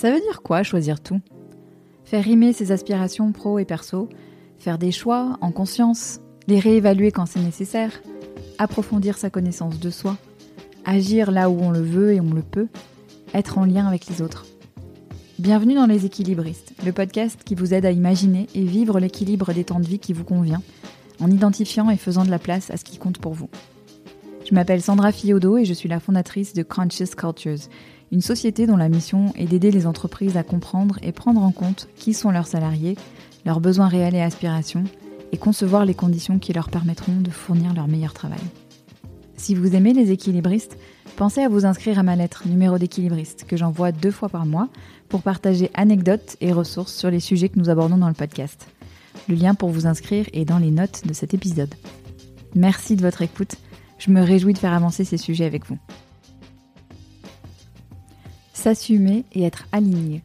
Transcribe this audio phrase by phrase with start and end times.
[0.00, 1.20] Ça veut dire quoi choisir tout?
[2.06, 4.08] Faire rimer ses aspirations pro et perso,
[4.58, 8.00] faire des choix en conscience, les réévaluer quand c'est nécessaire,
[8.56, 10.16] approfondir sa connaissance de soi,
[10.86, 12.68] agir là où on le veut et on le peut,
[13.34, 14.46] être en lien avec les autres.
[15.38, 19.64] Bienvenue dans Les Équilibristes, le podcast qui vous aide à imaginer et vivre l'équilibre des
[19.64, 20.62] temps de vie qui vous convient,
[21.20, 23.50] en identifiant et faisant de la place à ce qui compte pour vous.
[24.48, 27.68] Je m'appelle Sandra Fiodo et je suis la fondatrice de Conscious Cultures,
[28.12, 31.88] une société dont la mission est d'aider les entreprises à comprendre et prendre en compte
[31.96, 32.96] qui sont leurs salariés,
[33.44, 34.84] leurs besoins réels et aspirations,
[35.32, 38.40] et concevoir les conditions qui leur permettront de fournir leur meilleur travail.
[39.36, 40.76] Si vous aimez les équilibristes,
[41.16, 44.68] pensez à vous inscrire à ma lettre numéro d'équilibriste que j'envoie deux fois par mois
[45.08, 48.66] pour partager anecdotes et ressources sur les sujets que nous abordons dans le podcast.
[49.28, 51.74] Le lien pour vous inscrire est dans les notes de cet épisode.
[52.54, 53.56] Merci de votre écoute
[54.00, 55.78] je me réjouis de faire avancer ces sujets avec vous.
[58.60, 60.20] S'assumer et être aligné.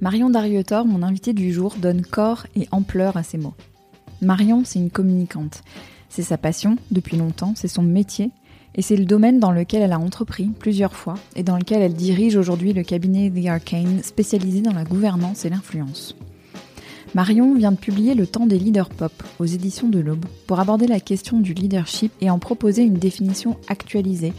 [0.00, 3.52] Marion Dariotor, mon invitée du jour, donne corps et ampleur à ces mots.
[4.22, 5.60] Marion, c'est une communicante.
[6.08, 8.30] C'est sa passion depuis longtemps, c'est son métier,
[8.74, 11.92] et c'est le domaine dans lequel elle a entrepris plusieurs fois et dans lequel elle
[11.92, 16.16] dirige aujourd'hui le cabinet The Arcane spécialisé dans la gouvernance et l'influence.
[17.14, 20.86] Marion vient de publier Le temps des leaders pop aux éditions de l'Aube pour aborder
[20.86, 24.32] la question du leadership et en proposer une définition actualisée,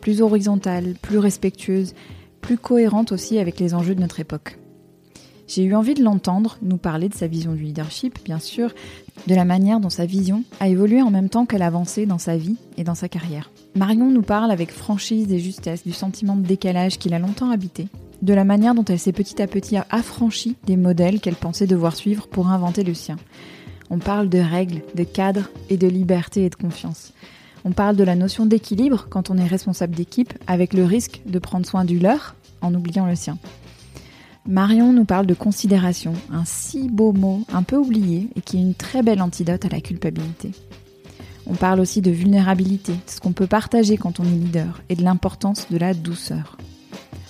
[0.00, 1.92] plus horizontale, plus respectueuse,
[2.48, 4.58] plus cohérente aussi avec les enjeux de notre époque.
[5.46, 8.72] J'ai eu envie de l'entendre nous parler de sa vision du leadership, bien sûr,
[9.26, 12.38] de la manière dont sa vision a évolué en même temps qu'elle avançait dans sa
[12.38, 13.50] vie et dans sa carrière.
[13.76, 17.88] Marion nous parle avec franchise et justesse du sentiment de décalage qu'il a longtemps habité
[18.22, 21.96] de la manière dont elle s'est petit à petit affranchie des modèles qu'elle pensait devoir
[21.96, 23.16] suivre pour inventer le sien.
[23.90, 27.12] On parle de règles, de cadres et de liberté et de confiance.
[27.64, 31.38] On parle de la notion d'équilibre quand on est responsable d'équipe, avec le risque de
[31.38, 33.38] prendre soin du leur en oubliant le sien.
[34.46, 38.62] Marion nous parle de considération, un si beau mot, un peu oublié, et qui est
[38.62, 40.52] une très belle antidote à la culpabilité.
[41.46, 45.02] On parle aussi de vulnérabilité, ce qu'on peut partager quand on est leader, et de
[45.02, 46.56] l'importance de la douceur.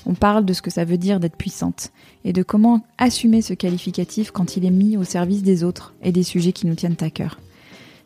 [0.07, 1.93] On parle de ce que ça veut dire d'être puissante
[2.25, 6.13] et de comment assumer ce qualificatif quand il est mis au service des autres et
[6.13, 7.39] des sujets qui nous tiennent à cœur.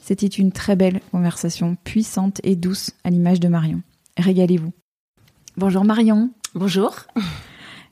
[0.00, 3.82] C'était une très belle conversation, puissante et douce à l'image de Marion.
[4.18, 4.72] Régalez-vous.
[5.56, 6.30] Bonjour Marion.
[6.54, 6.94] Bonjour.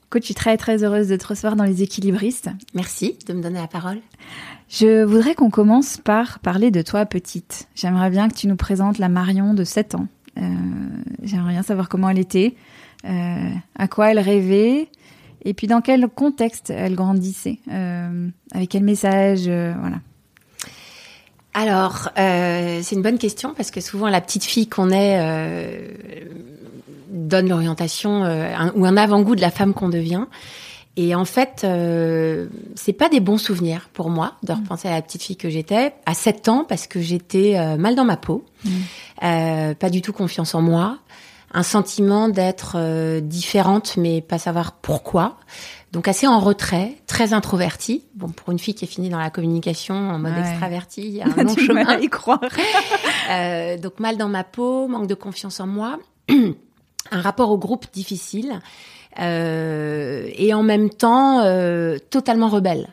[0.05, 2.51] Écoute, je suis très très heureuse de te recevoir dans les équilibristes.
[2.75, 3.97] Merci de me donner la parole.
[4.69, 7.67] Je voudrais qu'on commence par parler de toi petite.
[7.73, 10.07] J'aimerais bien que tu nous présentes la Marion de 7 ans.
[10.37, 10.43] Euh,
[11.23, 12.53] j'aimerais bien savoir comment elle était,
[13.05, 13.49] euh,
[13.79, 14.89] à quoi elle rêvait,
[15.43, 20.01] et puis dans quel contexte elle grandissait, euh, avec quel message, voilà.
[21.55, 25.19] Alors, c'est une bonne question parce que souvent la petite fille qu'on est
[27.11, 28.21] donne l'orientation
[28.75, 30.25] ou un avant-goût de la femme qu'on devient.
[30.97, 35.01] Et en fait, euh, c'est pas des bons souvenirs pour moi de repenser à la
[35.01, 38.45] petite fille que j'étais à 7 ans parce que j'étais mal dans ma peau,
[39.23, 40.97] euh, pas du tout confiance en moi,
[41.53, 45.37] un sentiment d'être euh, différente, mais pas savoir pourquoi.
[45.91, 48.05] Donc assez en retrait, très introvertie.
[48.15, 51.21] Bon, pour une fille qui est finie dans la communication en mode extraverti, il y
[51.21, 52.39] a un long chemin à y croire.
[53.31, 55.99] euh, donc mal dans ma peau, manque de confiance en moi,
[57.11, 58.59] un rapport au groupe difficile
[59.19, 62.87] euh, et en même temps euh, totalement rebelle.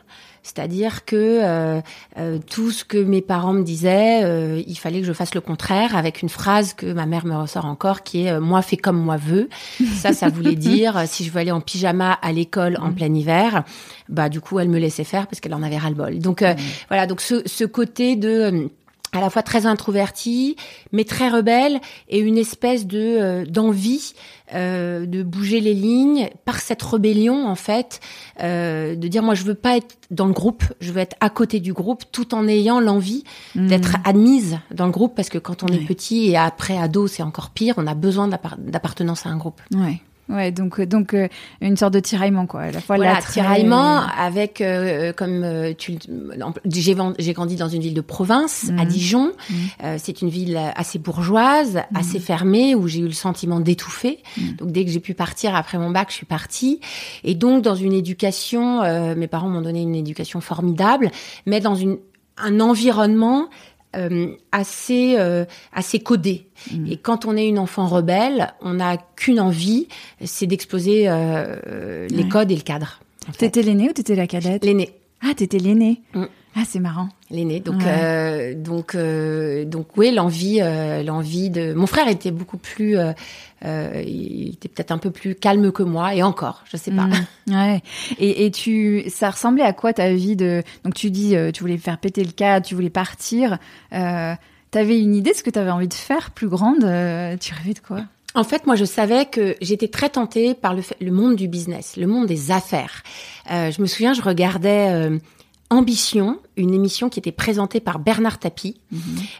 [0.49, 1.81] C'est-à-dire que euh,
[2.17, 5.41] euh, tout ce que mes parents me disaient, euh, il fallait que je fasse le
[5.41, 8.97] contraire avec une phrase que ma mère me ressort encore qui est moi fais comme
[8.97, 9.49] moi veux.
[9.95, 13.63] Ça, ça voulait dire si je veux aller en pyjama à l'école en plein hiver,
[14.07, 16.19] bah du coup elle me laissait faire parce qu'elle en avait ras le bol.
[16.19, 16.43] Donc
[16.87, 18.69] voilà, donc ce, ce côté de
[19.11, 20.55] à la fois très introverti,
[20.91, 24.13] mais très rebelle, et une espèce de euh, d'envie
[24.53, 27.99] euh, de bouger les lignes par cette rébellion en fait,
[28.41, 31.29] euh, de dire moi je veux pas être dans le groupe, je veux être à
[31.29, 33.23] côté du groupe, tout en ayant l'envie
[33.55, 33.67] mmh.
[33.67, 37.23] d'être admise dans le groupe, parce que quand on est petit et après ado c'est
[37.23, 39.61] encore pire, on a besoin d'appartenance à un groupe.
[39.73, 40.01] Ouais.
[40.29, 41.27] Ouais, donc euh, donc euh,
[41.59, 42.61] une sorte de tiraillement quoi.
[42.61, 45.97] À la fois voilà, tiraillement avec euh, comme tu
[46.65, 48.85] j'ai j'ai grandi dans une ville de province à mhm.
[48.85, 49.31] Dijon.
[49.49, 49.97] Mhm.
[49.97, 51.97] c'est une ville assez bourgeoise, mhm.
[51.97, 54.19] assez fermée où j'ai eu le sentiment d'étouffer.
[54.57, 56.79] Donc dès que j'ai pu partir après mon bac, je suis partie
[57.23, 58.83] et donc dans une éducation
[59.15, 61.09] mes parents m'ont donné une éducation formidable,
[61.47, 61.97] mais dans une
[62.41, 63.49] un environnement
[63.95, 66.47] euh, assez euh, assez codé.
[66.71, 66.91] Mm.
[66.91, 69.87] Et quand on est une enfant rebelle, on n'a qu'une envie,
[70.23, 72.99] c'est d'exploser euh, les codes et le cadre.
[73.37, 74.63] T'étais l'aînée ou t'étais la cadette?
[74.63, 74.93] L'aînée.
[75.21, 76.01] Ah, t'étais l'aînée.
[76.13, 76.25] Mm.
[76.55, 77.09] Ah, c'est marrant.
[77.29, 77.59] L'aîné.
[77.59, 81.73] Donc, euh, donc, euh, donc, oui, l'envie, euh, l'envie de.
[81.73, 82.97] Mon frère était beaucoup plus.
[82.97, 83.13] Euh,
[84.05, 87.05] il était peut-être un peu plus calme que moi, et encore, je sais pas.
[87.05, 87.13] Mmh.
[87.53, 87.81] ouais.
[88.17, 90.63] Et, et tu, ça ressemblait à quoi ta vie de.
[90.83, 93.57] Donc, tu dis, tu voulais faire péter le cadre, tu voulais partir.
[93.91, 96.79] T'avais une idée de ce que t'avais envie de faire plus grande
[97.39, 98.01] Tu rêvais de quoi?
[98.35, 101.97] En fait, moi, je savais que j'étais très tentée par le, le, monde du business,
[101.97, 103.01] le monde des affaires.
[103.51, 105.17] Euh, je me souviens, je regardais euh,
[105.71, 108.97] Ambition, une émission qui était présentée par Bernard Tapie, -hmm.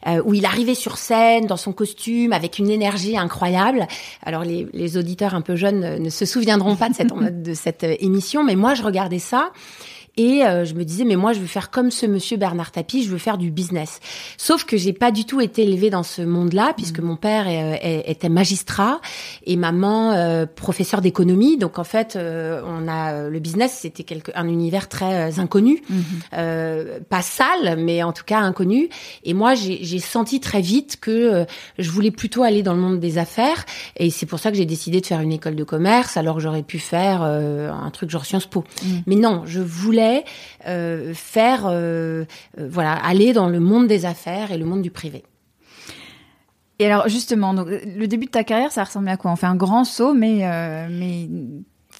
[0.08, 3.88] euh, où il arrivait sur scène dans son costume avec une énergie incroyable.
[4.24, 7.84] Alors les, les auditeurs un peu jeunes ne se souviendront pas de cette, de cette
[7.84, 9.52] émission, mais moi je regardais ça
[10.18, 13.04] et euh, je me disais, mais moi, je veux faire comme ce monsieur Bernard Tapie,
[13.04, 14.00] je veux faire du business.
[14.38, 17.06] Sauf que j'ai pas du tout été élevée dans ce monde-là, puisque mmh.
[17.06, 19.00] mon père est, est, était magistrat
[19.46, 21.58] et maman euh, professeur d'économie.
[21.58, 25.96] Donc en fait, euh, on a le business, c'était quelque un univers très inconnu, mmh.
[27.10, 28.90] pas sale, mais en tout cas inconnu.
[29.24, 31.46] Et moi, j'ai senti très vite que
[31.78, 33.66] je voulais plutôt aller dans le monde des affaires.
[33.96, 36.42] Et c'est pour ça que j'ai décidé de faire une école de commerce, alors que
[36.42, 38.64] j'aurais pu faire un truc genre Sciences Po.
[38.84, 38.88] Mmh.
[39.08, 40.09] Mais non, je voulais
[40.68, 42.26] euh, faire, euh,
[42.58, 45.24] euh, voilà, aller dans le monde des affaires et le monde du privé.
[46.80, 49.32] Et alors justement, donc le début de ta carrière, ça ressemblait à quoi?
[49.32, 51.28] On fait un grand saut, mais mais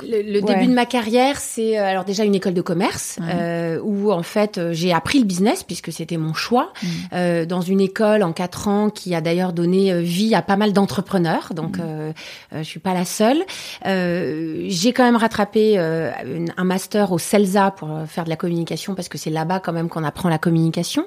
[0.01, 0.54] le, le ouais.
[0.54, 3.28] début de ma carrière, c'est euh, alors déjà une école de commerce ouais.
[3.34, 6.88] euh, où en fait euh, j'ai appris le business puisque c'était mon choix mmh.
[7.13, 10.56] euh, dans une école en quatre ans qui a d'ailleurs donné euh, vie à pas
[10.56, 11.54] mal d'entrepreneurs.
[11.54, 12.13] Donc mmh.
[12.57, 13.44] je suis pas la seule.
[13.84, 19.18] j'ai quand même rattrapé un master au CELSA pour faire de la communication parce que
[19.18, 21.06] c'est là-bas quand même qu'on apprend la communication.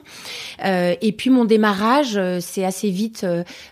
[0.64, 3.26] et puis mon démarrage, c'est assez vite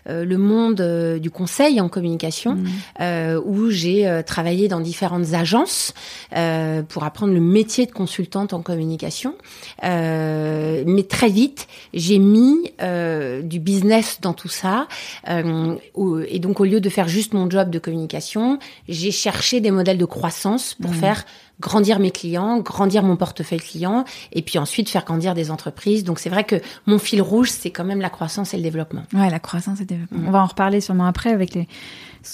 [0.07, 3.41] le monde du conseil en communication mmh.
[3.45, 5.93] où j'ai travaillé dans différents différentes agences
[6.35, 9.35] euh, pour apprendre le métier de consultante en communication.
[9.83, 14.87] Euh, mais très vite, j'ai mis euh, du business dans tout ça.
[15.27, 19.97] Et donc, au lieu de faire juste mon job de communication, j'ai cherché des modèles
[19.97, 20.95] de croissance pour mmh.
[20.95, 21.25] faire
[21.61, 24.03] grandir mes clients, grandir mon portefeuille client,
[24.33, 26.03] et puis ensuite faire grandir des entreprises.
[26.03, 29.03] Donc c'est vrai que mon fil rouge, c'est quand même la croissance et le développement.
[29.13, 30.19] Ouais, la croissance et le développement.
[30.19, 30.27] Mmh.
[30.27, 31.67] On va en reparler sûrement après avec les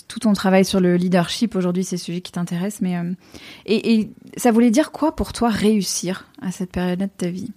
[0.07, 1.55] tout ton travail sur le leadership.
[1.55, 2.81] Aujourd'hui, c'est celui qui t'intéresse.
[2.81, 3.13] Mais euh...
[3.65, 7.51] et, et ça voulait dire quoi pour toi réussir à cette période-là de ta vie?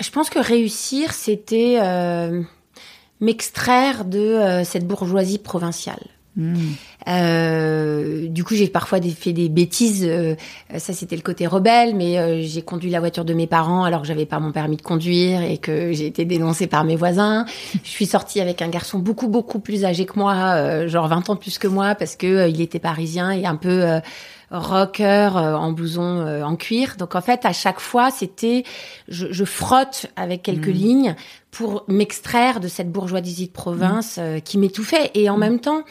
[0.00, 2.42] Je pense que réussir, c'était euh,
[3.20, 6.06] m'extraire de euh, cette bourgeoisie provinciale.
[6.36, 6.54] Mmh.
[7.08, 10.06] Euh, du coup, j'ai parfois des, fait des bêtises.
[10.06, 10.34] Euh,
[10.76, 14.02] ça, c'était le côté rebelle, mais euh, j'ai conduit la voiture de mes parents alors
[14.02, 17.44] que j'avais pas mon permis de conduire et que j'ai été dénoncée par mes voisins.
[17.82, 21.36] Je suis sortie avec un garçon beaucoup beaucoup plus âgé que moi, genre 20 ans
[21.36, 24.00] plus que moi, parce que il était parisien et un peu
[24.50, 26.96] rocker en blouson en cuir.
[26.98, 28.64] Donc en fait, à chaque fois, c'était
[29.08, 30.72] je, je, frotte avec quelques mmh.
[30.72, 31.16] lignes
[31.50, 34.40] pour m'extraire de cette bourgeoisie de province mmh.
[34.42, 35.40] qui m'étouffait et en mmh.
[35.40, 35.84] même temps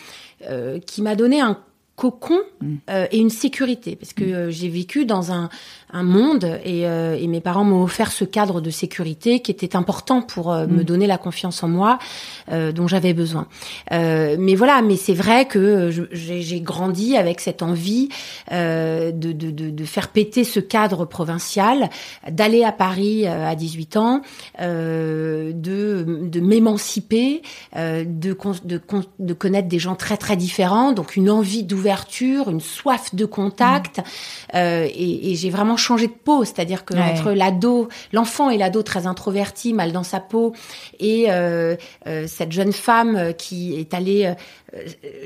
[0.86, 1.58] qui m'a donné un
[1.98, 2.76] cocon mmh.
[2.92, 5.50] euh, et une sécurité parce que euh, j'ai vécu dans un,
[5.94, 9.76] un monde et, euh, et, mes parents m'ont offert ce cadre de sécurité qui était
[9.76, 10.72] important pour euh, mmh.
[10.72, 11.98] me donner la confiance en moi
[12.52, 13.48] euh, dont j'avais besoin.
[13.92, 18.10] mais voilà, mais c'est vrai que j'ai grandi avec cette envie
[18.52, 21.90] de, de, de, de, faire péter ce cadre provincial,
[22.30, 24.22] d'aller à Paris à 18 ans,
[24.60, 27.42] de, de m'émanciper,
[27.76, 28.06] de,
[28.66, 28.82] de,
[29.20, 34.00] de connaître des gens très très différents, donc une envie d'ouverture, une soif de contact.
[34.00, 34.02] Mmh.
[34.56, 37.02] Euh, et, et j'ai vraiment changé de peau, c'est-à-dire que ouais.
[37.02, 40.54] entre l'ado, l'enfant et l'ado très introverti, mal dans sa peau,
[41.00, 41.76] et euh,
[42.08, 44.34] euh, cette jeune femme qui est allée euh,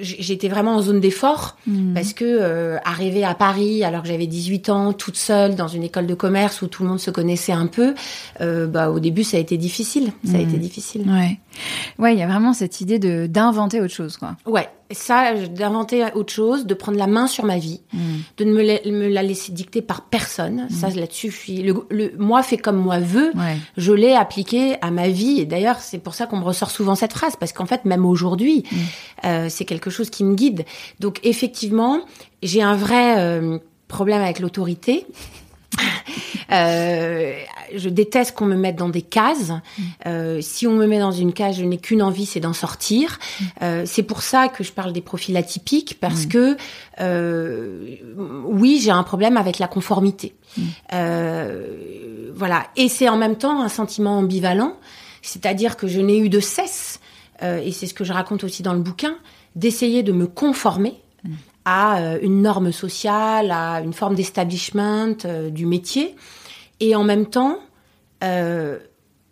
[0.01, 1.93] j'étais vraiment en zone d'effort mmh.
[1.93, 5.83] parce que euh, arriver à Paris alors que j'avais 18 ans toute seule dans une
[5.83, 7.93] école de commerce où tout le monde se connaissait un peu
[8.41, 10.11] euh, bah au début ça a été difficile.
[10.25, 10.35] Ça mmh.
[10.35, 11.09] a été difficile.
[11.09, 11.39] Ouais.
[11.99, 14.35] Ouais il y a vraiment cette idée de d'inventer autre chose quoi.
[14.45, 14.69] Ouais.
[14.93, 17.99] Ça d'inventer autre chose de prendre la main sur ma vie mmh.
[18.37, 20.67] de ne me la, me la, laisser dicter par personne.
[20.69, 23.31] Ça là-dessus je suis le, le, moi fait comme moi veut.
[23.35, 23.57] Ouais.
[23.77, 25.39] je l'ai appliqué à ma vie.
[25.39, 28.05] Et d'ailleurs c'est pour ça qu'on me ressort souvent cette phrase parce qu'en fait même
[28.05, 28.65] aujourd'hui
[29.23, 30.65] euh, c'est quelque chose qui me guide.
[30.99, 32.01] Donc effectivement,
[32.43, 35.05] j'ai un vrai euh, problème avec l'autorité.
[36.51, 37.33] euh,
[37.75, 39.51] je déteste qu'on me mette dans des cases.
[40.05, 43.19] Euh, si on me met dans une case, je n'ai qu'une envie, c'est d'en sortir.
[43.61, 46.29] Euh, c'est pour ça que je parle des profils atypiques, parce mmh.
[46.29, 46.57] que
[46.99, 47.95] euh,
[48.45, 50.35] oui, j'ai un problème avec la conformité.
[52.33, 54.75] Voilà, et c'est en même temps un sentiment ambivalent,
[55.21, 56.99] c'est-à-dire que je n'ai eu de cesse,
[57.41, 59.15] et c'est ce que je raconte aussi dans le bouquin,
[59.55, 61.01] d'essayer de me conformer
[61.65, 66.15] à euh, une norme sociale, à une forme d'establishment euh, du métier.
[66.79, 67.59] Et en même temps,
[68.23, 68.79] euh,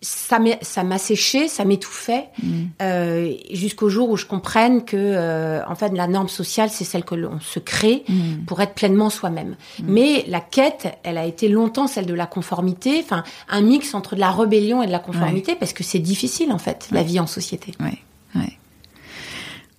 [0.01, 0.39] ça
[0.83, 2.47] m'a séché, ça m'étouffait, Mm.
[2.81, 7.03] euh, jusqu'au jour où je comprenne que, euh, en fait, la norme sociale, c'est celle
[7.03, 8.45] que l'on se crée Mm.
[8.47, 9.55] pour être pleinement soi-même.
[9.83, 14.15] Mais la quête, elle a été longtemps celle de la conformité, enfin, un mix entre
[14.15, 17.19] de la rébellion et de la conformité, parce que c'est difficile, en fait, la vie
[17.19, 17.73] en société.
[17.81, 17.97] Ouais.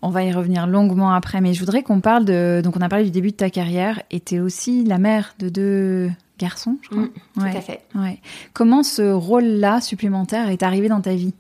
[0.02, 2.62] On va y revenir longuement après, mais je voudrais qu'on parle de.
[2.64, 5.50] Donc, on a parlé du début de ta carrière, et t'es aussi la mère de
[5.50, 7.02] deux garçons, je crois.
[7.02, 7.80] Mm, Tout Ouais, à fait.
[7.94, 8.18] ouais.
[8.52, 11.34] Comment ce rôle-là supplémentaire est arrivé dans ta vie?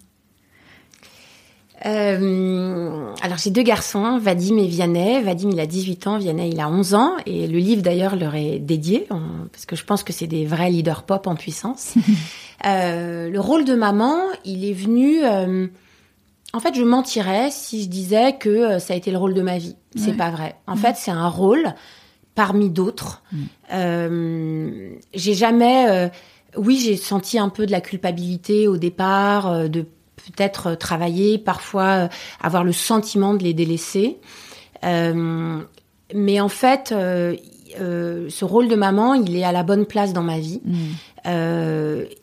[1.86, 5.22] Euh, alors j'ai deux garçons, Vadim et Vianney.
[5.22, 8.34] Vadim il a 18 ans, Vianney il a 11 ans et le livre d'ailleurs leur
[8.34, 9.06] est dédié
[9.50, 11.94] parce que je pense que c'est des vrais leaders pop en puissance.
[12.66, 15.24] Euh, le rôle de maman, il est venu.
[15.24, 15.66] euh,
[16.52, 19.56] en fait, je mentirais si je disais que ça a été le rôle de ma
[19.56, 19.76] vie.
[19.96, 20.16] C'est Ouais.
[20.18, 20.56] pas vrai.
[20.66, 21.72] En fait, c'est un rôle
[22.34, 23.22] parmi d'autres.
[23.32, 23.36] Mm.
[23.72, 25.86] Euh, j'ai jamais.
[25.88, 26.08] euh,
[26.56, 29.82] oui, j'ai senti un peu de la culpabilité au départ, euh, de
[30.16, 32.08] peut-être travailler, parfois
[32.42, 34.18] avoir le sentiment de les délaisser.
[34.82, 40.38] Mais en fait, ce rôle de maman, il est à la bonne place dans ma
[40.38, 40.60] vie.
[40.64, 41.30] Mm.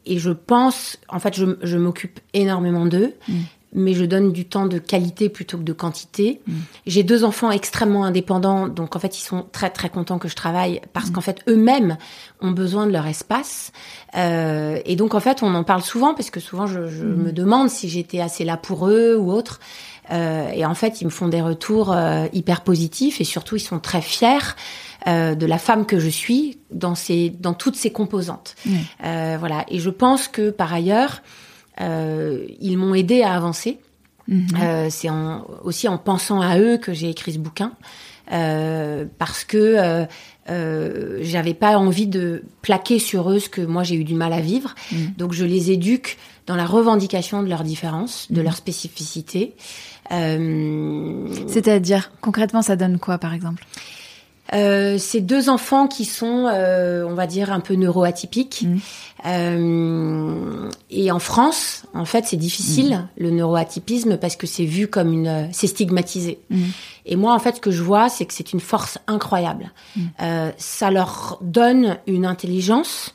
[0.06, 3.34] Et je pense, en fait, je, je m'occupe énormément d'eux, Mm.
[3.74, 6.42] Mais je donne du temps de qualité plutôt que de quantité.
[6.48, 6.54] Mm.
[6.86, 10.36] J'ai deux enfants extrêmement indépendants, donc en fait, ils sont très très contents que je
[10.36, 10.88] travaille Mm.
[10.94, 11.98] parce qu'en fait, eux-mêmes
[12.42, 13.72] ont besoin de leur espace.
[14.16, 17.24] Euh, et donc, en fait, on en parle souvent parce que souvent, je, je Mm.
[17.24, 19.60] me demande si j'étais assez là pour eux ou autre.
[20.12, 23.62] Euh, et en fait, ils me font des retours euh, hyper positifs et surtout, ils
[23.62, 24.56] sont très fiers
[25.06, 28.56] euh, de la femme que je suis dans ces, dans toutes ses composantes.
[29.04, 29.66] Euh, voilà.
[29.68, 31.22] Et je pense que par ailleurs,
[31.79, 33.79] ils m'ont aidé à avancer.
[34.27, 34.48] Mhm.
[34.62, 37.72] Euh, c'est en, aussi en pensant à eux que j'ai écrit ce bouquin.
[38.34, 40.05] Euh, parce que euh,
[40.50, 44.34] euh, j'avais pas envie de plaquer sur eux ce que moi j'ai eu du mal
[44.34, 44.75] à vivre.
[44.91, 45.13] Mhm.
[45.17, 48.43] Donc je les éduque dans la revendication de leurs différences, de Mhm.
[48.43, 49.55] leurs spécificités.
[50.12, 53.65] Euh, C'est-à-dire, concrètement, ça donne quoi, par exemple?
[54.54, 58.63] Euh, c'est deux enfants qui sont, euh, on va dire, un peu neuroatypiques.
[58.63, 58.80] Mhm.
[59.25, 65.12] Euh, et en France, en fait, c'est difficile le neuroatypisme parce que c'est vu comme
[65.12, 66.39] une, c'est stigmatisé.
[66.50, 66.72] Mhm.
[67.06, 69.72] Et moi, en fait, ce que je vois, c'est que c'est une force incroyable.
[70.22, 73.13] Euh, ça leur donne une intelligence,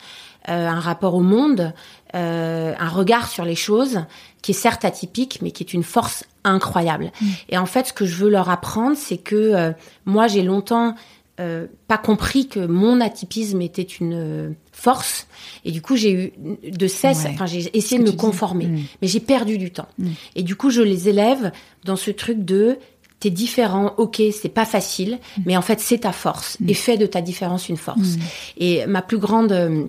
[0.48, 1.72] euh, un rapport au monde,
[2.14, 4.04] euh, un regard sur les choses
[4.42, 7.12] qui est certes atypique, mais qui est une force incroyable.
[7.48, 9.72] Et en fait, ce que je veux leur apprendre, c'est que euh,
[10.04, 10.96] moi, j'ai longtemps
[11.42, 15.26] euh, pas compris que mon atypisme était une euh, force.
[15.64, 16.32] Et du coup, j'ai eu
[16.70, 17.30] de cesse, Ouais.
[17.34, 18.66] enfin, j'ai essayé de me conformer.
[18.66, 18.80] Mm.
[19.02, 19.88] Mais j'ai perdu du temps.
[19.98, 20.08] Mm.
[20.36, 21.52] Et du coup, je les élève
[21.84, 22.78] dans ce truc de
[23.20, 26.58] t'es différent, ok, c'est pas facile, mais en fait, c'est ta force.
[26.60, 26.68] Mm.
[26.68, 28.16] Et fais de ta différence une force.
[28.16, 28.20] Mm.
[28.58, 29.84] Et ma plus grande euh,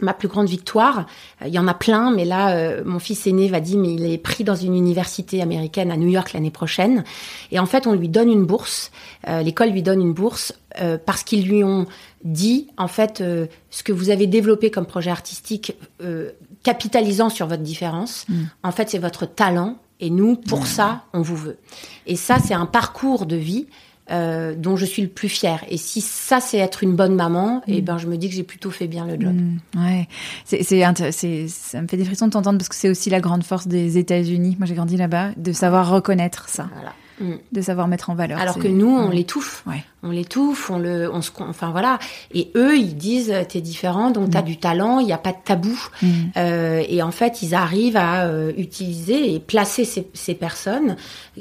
[0.00, 1.06] ma plus grande victoire,
[1.42, 3.94] euh, il y en a plein, mais là, euh, mon fils aîné va dire, mais
[3.94, 7.04] il est pris dans une université américaine à New York l'année prochaine.
[7.50, 8.90] Et en fait, on lui donne une bourse.
[9.28, 11.86] euh, L'école lui donne une bourse euh, parce qu'ils lui ont
[12.24, 13.18] dit, en fait,
[13.70, 15.76] ce que vous avez développé comme projet artistique,
[16.62, 18.34] capitalisant sur votre différence, Mm.
[18.64, 19.78] en fait, c'est votre talent.
[20.00, 21.58] Et nous, pour ça, on vous veut.
[22.06, 23.66] Et ça, c'est un parcours de vie
[24.10, 25.64] euh, dont je suis le plus fière.
[25.68, 28.42] Et si ça, c'est être une bonne maman, eh ben, je me dis que j'ai
[28.42, 29.34] plutôt fait bien le job.
[29.34, 30.08] Mm, ouais,
[30.44, 33.10] c'est, c'est, intér- c'est- ça me fait des frissons de t'entendre parce que c'est aussi
[33.10, 34.56] la grande force des États-Unis.
[34.58, 36.92] Moi, j'ai grandi là-bas, de savoir reconnaître ça, Voilà.
[37.20, 37.32] Mm.
[37.52, 38.38] de savoir mettre en valeur.
[38.38, 39.64] Alors que nous, on l'étouffe.
[39.66, 39.84] Ouais.
[40.02, 41.98] On l'étouffe, on le, on se, enfin voilà.
[42.32, 45.32] Et eux, ils disent, euh, t'es différent, donc t'as du talent, il n'y a pas
[45.32, 45.76] de tabou.
[46.02, 46.06] Mm.
[46.36, 50.96] Euh, et en fait, ils arrivent à euh, utiliser et placer ces, ces personnes,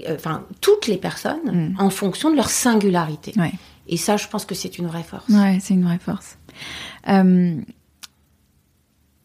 [0.07, 1.75] euh, enfin toutes les personnes, Mm.
[1.79, 3.33] en fonction de leur singularité.
[3.37, 3.51] Ouais.
[3.87, 5.29] Et ça, je pense que c'est une vraie force.
[5.29, 6.37] Ouais, c'est une vraie force.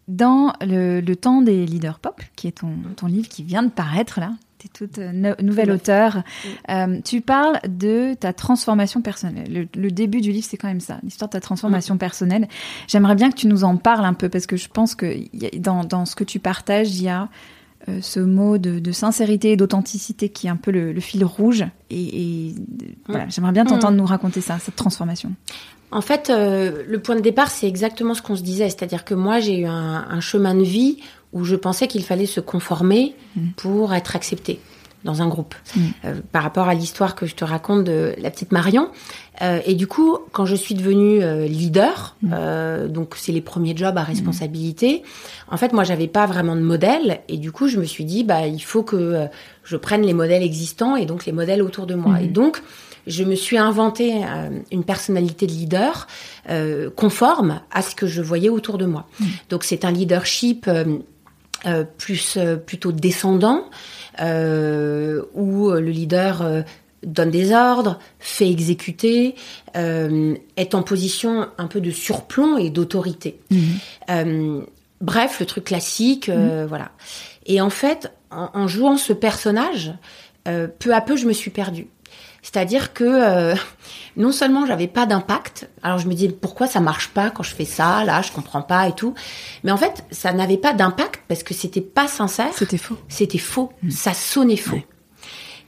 [0.09, 3.71] Dans le, le temps des leaders pop, qui est ton, ton livre qui vient de
[3.71, 6.23] paraître là, tu es toute euh, no- nouvelle auteure,
[6.71, 9.53] euh, tu parles de ta transformation personnelle.
[9.75, 12.49] Le, le début du livre, c'est quand même ça, l'histoire de ta transformation personnelle.
[12.89, 15.47] J'aimerais bien que tu nous en parles un peu, parce que je pense que y
[15.47, 17.29] a- dans, dans ce que tu partages, il y a
[17.89, 21.25] euh, ce mot de, de sincérité et d'authenticité qui est un peu le, le fil
[21.25, 21.65] rouge.
[21.91, 22.55] Et, et,
[23.09, 25.33] voilà, j'aimerais bien t'entendre nous raconter ça, cette transformation.
[25.91, 28.69] En fait, euh, le point de départ, c'est exactement ce qu'on se disait.
[28.71, 30.99] C'est-à-dire que moi, j'ai eu un, un chemin de vie
[31.33, 33.41] où je pensais qu'il fallait se conformer Mm.
[33.57, 34.61] pour être accepté
[35.05, 35.55] dans un groupe.
[35.75, 35.81] Mm.
[36.05, 38.89] Euh, par rapport à l'histoire que je te raconte de la petite Marion.
[39.41, 42.89] Euh, et du coup, quand je suis devenue euh, leader, Mm.
[42.89, 45.03] donc c'est les premiers jobs à responsabilité,
[45.51, 47.21] en fait, moi, j'avais pas vraiment de modèle.
[47.29, 49.27] Et du coup, je me suis dit, bah, il faut que
[49.65, 52.21] je prenne les modèles existants et donc les modèles autour de moi.
[52.21, 52.63] Et donc,
[53.09, 54.23] je me suis inventé
[54.71, 56.07] une personnalité de leader
[56.95, 59.07] conforme à ce que je voyais autour de moi.
[59.51, 60.71] Donc c'est un leadership
[61.99, 63.65] plus plutôt descendant
[64.19, 66.65] où le leader
[67.05, 69.35] donne des ordres, fait exécuter,
[69.77, 73.39] euh, est en position un peu de surplomb et d'autorité.
[73.51, 73.61] Mhm.
[74.11, 74.61] Euh,
[75.01, 76.69] bref, le truc classique, euh, mhm.
[76.69, 76.93] voilà.
[77.47, 79.93] Et en fait, en, jouant ce personnage,
[80.45, 81.89] peu à peu, je me suis perdue.
[82.43, 83.55] C'est-à-dire que
[84.17, 87.55] non seulement j'avais pas d'impact, alors je me disais pourquoi ça marche pas quand je
[87.55, 89.15] fais ça, là, je comprends pas et tout.
[89.65, 92.53] Mais en fait, ça n'avait pas d'impact parce que c'était pas sincère.
[92.55, 92.99] C'était faux.
[93.09, 93.73] C'était faux.
[93.83, 93.91] Mhm.
[93.91, 94.83] Ça sonnait faux.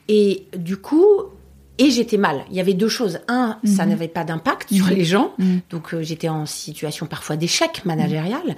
[0.09, 1.07] Et du coup,
[1.79, 2.45] et j'étais mal.
[2.51, 3.21] Il y avait deux choses.
[3.29, 3.91] Un, ça mhm.
[3.91, 5.61] n'avait pas d'impact sur les gens, mhm.
[5.71, 8.57] donc euh, j'étais en situation parfois d'échec managérial.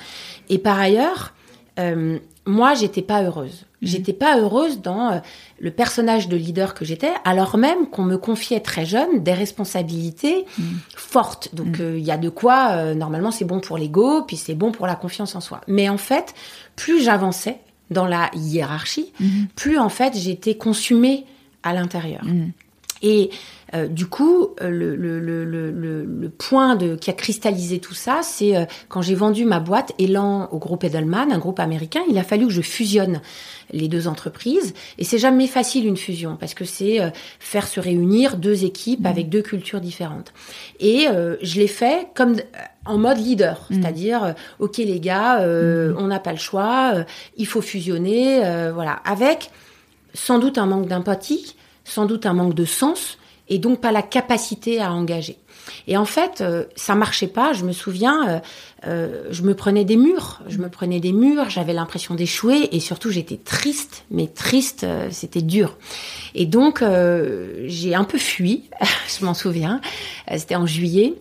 [0.49, 1.33] Et par ailleurs,
[1.79, 3.67] euh, moi, j'étais pas heureuse.
[3.83, 5.19] J'étais pas heureuse dans euh,
[5.61, 10.47] le personnage de leader que j'étais, alors même qu'on me confiait très jeune des responsabilités
[10.97, 11.55] fortes.
[11.55, 12.95] Donc il y a de quoi.
[12.95, 15.61] normalement, c'est bon pour l'ego, puis c'est bon pour la confiance en soi.
[15.69, 16.35] Mais en fait,
[16.75, 17.59] plus j'avançais
[17.91, 19.13] dans la hiérarchie,
[19.55, 21.27] plus en fait j'étais consumée
[21.63, 22.25] à l'intérieur.
[23.03, 23.31] Et
[23.75, 25.45] euh, du coup, euh, le, le, le,
[26.05, 29.93] le, point de, qui a cristallisé tout ça, c'est euh, quand j'ai vendu ma boîte
[29.99, 33.21] Elan au groupe Edelman, un groupe américain, il a fallu que je fusionne
[33.73, 34.73] les deux entreprises.
[34.99, 37.01] Et c'est jamais facile une fusion parce que c'est
[37.41, 39.07] faire se réunir deux équipes mm.
[39.07, 40.33] avec deux cultures différentes.
[40.79, 41.07] Et
[41.43, 42.37] je l'ai fait comme
[42.85, 43.75] en mode leader, mm.
[43.75, 46.95] c'est-à-dire, ok les gars, on n'a pas le choix,
[47.37, 48.39] il faut fusionner,
[48.73, 49.51] voilà, avec
[50.15, 54.03] sans doute un manque d'empathie, sans doute un manque de sens et donc pas la
[54.03, 55.39] capacité à engager.
[55.89, 57.53] Et en fait, euh, ça marchait pas.
[57.53, 58.39] Je me souviens, euh,
[58.87, 62.81] euh, je me prenais des murs, je me prenais des murs, j'avais l'impression d'échouer et
[62.81, 65.77] surtout j'étais triste, mais triste, c'était dur.
[66.35, 66.83] Et donc
[67.65, 68.65] j'ai un peu fui,
[69.19, 69.81] je m'en souviens.
[70.37, 71.15] C'était en juillet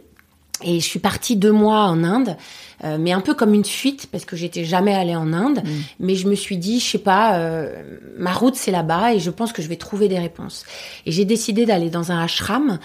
[0.64, 2.38] et je suis partie deux mois en Inde,
[2.86, 5.62] euh, mais un peu comme une fuite parce que j'étais jamais allée en Inde.
[5.64, 5.70] Mm.
[6.00, 7.84] Mais je me suis dit, je sais pas, euh,
[8.18, 10.66] ma route c'est là-bas et je pense que je vais trouver des réponses.
[11.06, 12.80] Et j'ai décidé d'aller dans un ashram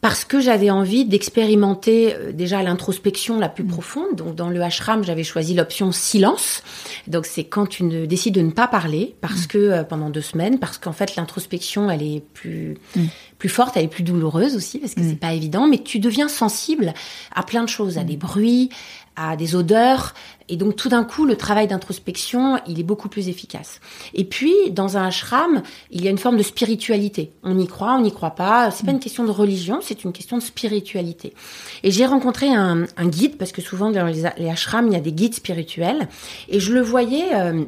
[0.00, 3.68] parce que j'avais envie d'expérimenter euh, déjà l'introspection la plus mm.
[3.68, 4.16] profonde.
[4.16, 6.62] Donc dans le ashram, j'avais choisi l'option silence.
[7.06, 9.46] Donc c'est quand tu ne, décides de ne pas parler parce mm.
[9.46, 13.04] que euh, pendant deux semaines, parce qu'en fait l'introspection elle est plus mm.
[13.38, 16.28] plus forte, elle est plus douloureuse aussi parce que c'est pas évident, mais tu deviens
[16.28, 16.94] sensible
[17.34, 18.70] à plein de choses, à des bruits,
[19.16, 20.14] à des odeurs.
[20.48, 23.80] Et donc tout d'un coup, le travail d'introspection, il est beaucoup plus efficace.
[24.14, 27.32] Et puis, dans un ashram, il y a une forme de spiritualité.
[27.42, 28.70] On y croit, on n'y croit pas.
[28.70, 31.34] C'est pas une question de religion, c'est une question de spiritualité.
[31.82, 35.12] Et j'ai rencontré un, guide, parce que souvent dans les, ashrams, il y a des
[35.12, 36.08] guides spirituels.
[36.48, 37.64] Et je le voyais euh,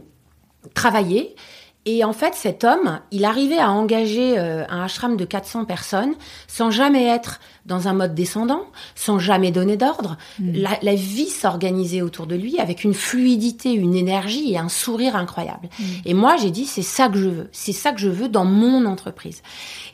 [0.75, 1.37] travailler.
[1.85, 6.15] Et en fait, cet homme, il arrivait à engager euh, un ashram de 400 personnes
[6.47, 10.17] sans jamais être dans un mode descendant, sans jamais donner d'ordre.
[10.41, 10.53] Hmm.
[10.83, 15.69] La, vie s'organisait autour de lui avec une fluidité, une énergie et un sourire incroyable.
[15.79, 15.85] Hmm.
[16.05, 17.49] Et moi, j'ai dit, c'est ça que je veux.
[17.53, 19.43] C'est ça que je veux dans mon entreprise.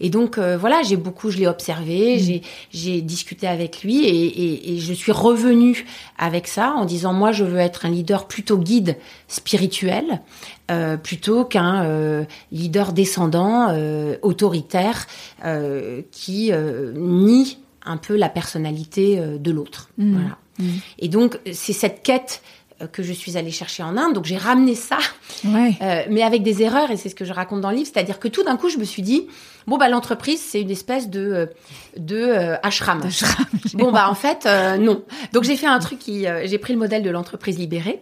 [0.01, 2.41] Et donc, euh, voilà, j'ai beaucoup, je l'ai observé, hmm.
[2.73, 7.33] j'ai discuté avec lui et, et, et je suis revenue avec ça en disant, moi,
[7.33, 8.97] je veux être un leader plutôt guide
[9.29, 10.23] spirituel,
[10.71, 15.07] euh, plutôt qu'un euh, leader descendant, euh, autoritaire,
[15.45, 16.53] euh, qui
[16.95, 17.58] nie
[17.89, 19.89] un peu la personnalité euh, de l'autre.
[19.99, 20.13] Mmh.
[20.13, 20.39] Voilà.
[20.59, 20.65] Mmh.
[20.99, 22.43] Et donc, c'est cette quête
[22.83, 24.15] euh, que je suis allée chercher en Inde.
[24.15, 24.99] Donc j'ai ramené ça,
[25.45, 27.91] euh, mais avec des erreurs, et c'est ce que je raconte dans le livre.
[27.93, 29.27] C'est-à-dire que tout d'un coup, je me suis dit,
[29.67, 31.49] bon, bah l'entreprise, c'est une espèce de,
[31.97, 33.01] de ashram.
[33.75, 34.47] bon, bah en fait,
[34.79, 35.03] non.
[35.33, 36.27] Donc j'ai fait un truc qui...
[36.45, 38.01] j'ai pris le modèle de l'entreprise libérée.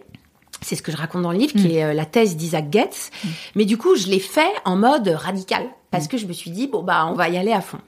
[0.61, 1.71] C'est ce que je raconte dans le livre, qui mm.
[1.71, 3.11] est la thèse d'Isaac Getz.
[3.55, 6.07] Mais du coup, je l'ai fait en mode radical parce mm.
[6.07, 7.79] que je me suis dit bon bah on va y aller à fond.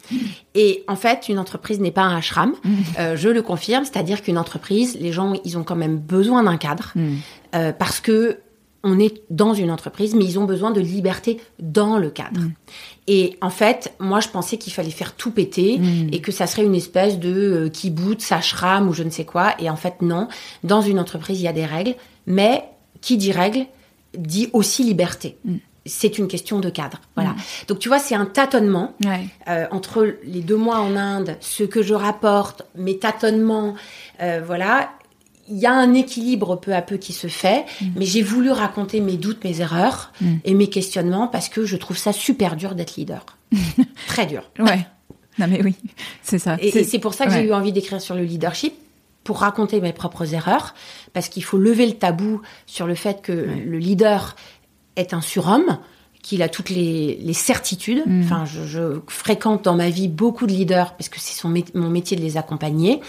[0.55, 2.53] Et en fait, une entreprise n'est pas un ashram.
[2.99, 6.57] Euh, je le confirme, c'est-à-dire qu'une entreprise, les gens ils ont quand même besoin d'un
[6.57, 6.93] cadre
[7.55, 8.39] euh, parce que
[8.83, 12.41] on est dans une entreprise, mais ils ont besoin de liberté dans le cadre.
[13.07, 15.81] Et en fait, moi, je pensais qu'il fallait faire tout péter
[16.11, 19.53] et que ça serait une espèce de euh, kibbutz, ashram ou je ne sais quoi.
[19.59, 20.27] Et en fait, non.
[20.63, 22.63] Dans une entreprise, il y a des règles, mais
[23.01, 23.65] qui dit règle
[24.17, 25.37] dit aussi liberté.
[25.45, 25.55] Mm.
[25.89, 27.01] C'est une question de cadre.
[27.15, 27.31] Voilà.
[27.31, 27.37] Mm.
[27.67, 28.95] Donc tu vois, c'est un tâtonnement
[29.47, 33.75] euh, entre les deux mois en Inde, ce que je rapporte, mes tâtonnements,
[34.21, 34.91] euh, voilà.
[35.51, 37.85] Il y a un équilibre peu à peu qui se fait, mm.
[37.95, 41.97] mais j'ai voulu raconter mes doutes, mes erreurs et mes questionnements parce que je trouve
[41.97, 43.25] ça super dur d'être leader.
[44.07, 44.43] Très dur.
[44.59, 44.85] Ouais.
[45.39, 45.75] Non mais oui,
[46.21, 46.57] c'est ça.
[46.59, 48.73] Et c'est pour ça que j'ai eu envie d'écrire sur le leadership
[49.23, 50.73] pour raconter mes propres erreurs,
[51.13, 54.35] parce qu'il faut lever le tabou sur le fait que le leader
[54.99, 55.77] est un surhomme,
[56.21, 58.03] qu'il a toutes les, les certitudes.
[58.05, 58.23] Mm.
[58.23, 61.89] Enfin, je, je fréquente dans ma vie beaucoup de leaders parce que c'est son mon
[61.89, 62.99] métier de les accompagner.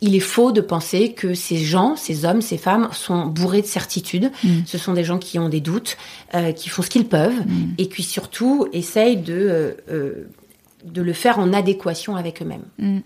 [0.00, 3.66] Il est faux de penser que ces gens, ces hommes, ces femmes sont bourrés de
[3.66, 4.32] certitudes.
[4.42, 4.48] Mm.
[4.64, 5.98] Ce sont des gens qui ont des doutes,
[6.34, 7.74] euh, qui font ce qu'ils peuvent Mm.
[7.76, 10.28] et qui surtout essayent de, euh, euh,
[10.84, 13.02] de le faire en adéquation avec eux-mêmes.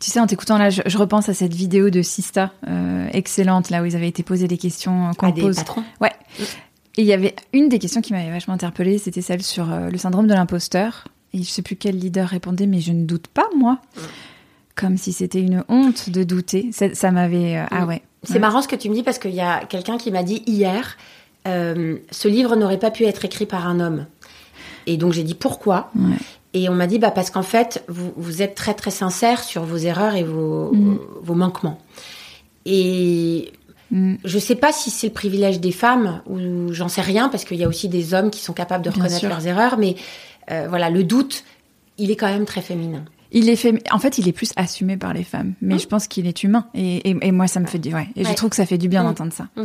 [0.00, 3.70] Tu sais, en t'écoutant là, je, je repense à cette vidéo de Sista, euh, excellente,
[3.70, 5.56] là où ils avaient été posés des questions qu'on pose.
[5.56, 5.84] patrons.
[6.00, 6.10] Ouais.
[6.96, 9.90] Et il y avait une des questions qui m'avait vachement interpellée, c'était celle sur euh,
[9.90, 11.08] le syndrome de l'imposteur.
[11.32, 13.80] Et je sais plus quel leader répondait, mais je ne doute pas, moi.
[14.76, 16.70] Comme si c'était une honte de douter.
[16.72, 17.56] Ça, ça m'avait.
[17.58, 17.88] euh, Ah Mm.
[17.88, 18.02] ouais.
[18.22, 18.38] C'est Ouais.
[18.38, 20.96] marrant ce que tu me dis parce qu'il y a quelqu'un qui m'a dit hier,
[21.48, 24.06] euh, ce livre n'aurait pas pu être écrit par un homme.
[24.86, 25.90] Et donc j'ai dit pourquoi?
[25.96, 26.16] Ouais.
[26.54, 29.64] Et on m'a dit bah parce qu'en fait vous, vous êtes très très sincère sur
[29.64, 30.98] vos erreurs et vos, Mm.
[31.22, 31.78] vos manquements.
[32.66, 33.52] Et
[33.94, 34.16] Mm.
[34.24, 37.58] je sais pas si c'est le privilège des femmes ou j'en sais rien parce qu'il
[37.58, 39.94] y a aussi des hommes qui sont capables de reconnaître leurs erreurs, mais
[40.50, 41.44] euh, voilà le doute
[41.96, 43.04] il est quand même très féminin.
[43.30, 45.78] Il est fait, en fait, il est plus assumé par les femmes, mais Mm.
[45.80, 46.66] je pense qu'il est humain.
[46.74, 48.08] Et, et, et moi, ça me fait du, ouais.
[48.16, 49.06] Et je trouve que ça fait du bien Mm.
[49.06, 49.48] d'entendre ça.
[49.56, 49.64] Mm.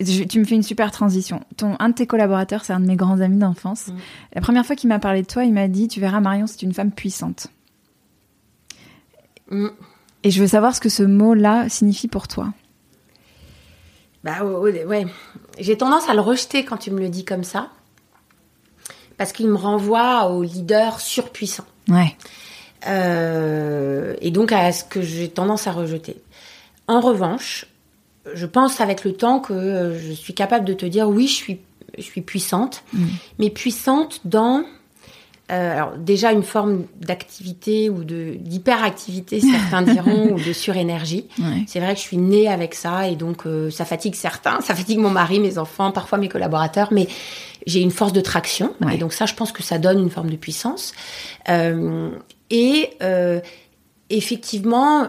[0.00, 1.40] Je- tu me fais une super transition.
[1.56, 3.86] Ton, un de tes collaborateurs, c'est un de mes grands amis d'enfance.
[4.34, 6.62] La première fois qu'il m'a parlé de toi, il m'a dit, tu verras, Marion, c'est
[6.62, 7.48] une femme puissante.
[10.22, 12.52] Et je veux savoir ce que ce mot-là signifie pour toi.
[14.26, 15.06] Bah ouais, ouais.
[15.58, 17.70] j'ai tendance à le rejeter quand tu me le dis comme ça,
[19.16, 22.14] parce qu'il me renvoie au leader surpuissant, Ouais.
[22.88, 26.16] Euh, et donc à ce que j'ai tendance à rejeter.
[26.88, 27.66] En revanche,
[28.34, 31.34] je pense avec le temps que euh, je suis capable de te dire oui, je
[31.34, 31.60] suis,
[31.96, 33.06] je suis puissante, Mm.
[33.38, 34.64] mais puissante dans
[35.52, 41.26] euh, alors déjà une forme d'activité ou de d'hyperactivité, certains diront, ou de surénergie.
[41.38, 41.64] Ouais.
[41.68, 44.74] C'est vrai que je suis née avec ça et donc euh, ça fatigue certains, ça
[44.74, 47.06] fatigue mon mari, mes enfants, parfois mes collaborateurs, mais
[47.66, 48.94] j'ai une force de traction Ouais.
[48.96, 50.92] et donc ça, je pense que ça donne une forme de puissance.
[51.48, 52.10] Euh,
[52.50, 52.90] et
[54.10, 55.08] effectivement,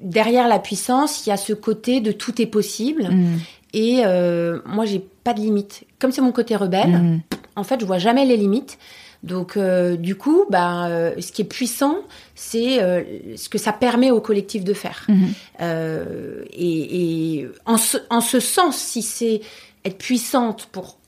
[0.00, 3.36] derrière la puissance, il y a ce côté de tout est possible Mm.
[3.72, 5.84] et euh, moi, j'ai pas de limite.
[5.98, 7.20] Comme c'est mon côté rebelle, Mm.
[7.56, 8.78] En fait, je vois jamais les limites.
[9.22, 11.96] Donc, euh, du coup, bah, euh, ce qui est puissant,
[12.34, 13.02] c'est euh,
[13.36, 15.06] ce que ça permet au collectif de faire.
[15.08, 15.28] Mhm.
[16.52, 19.40] Et et en, ce, en ce sens, si c'est
[19.84, 20.98] être puissante pour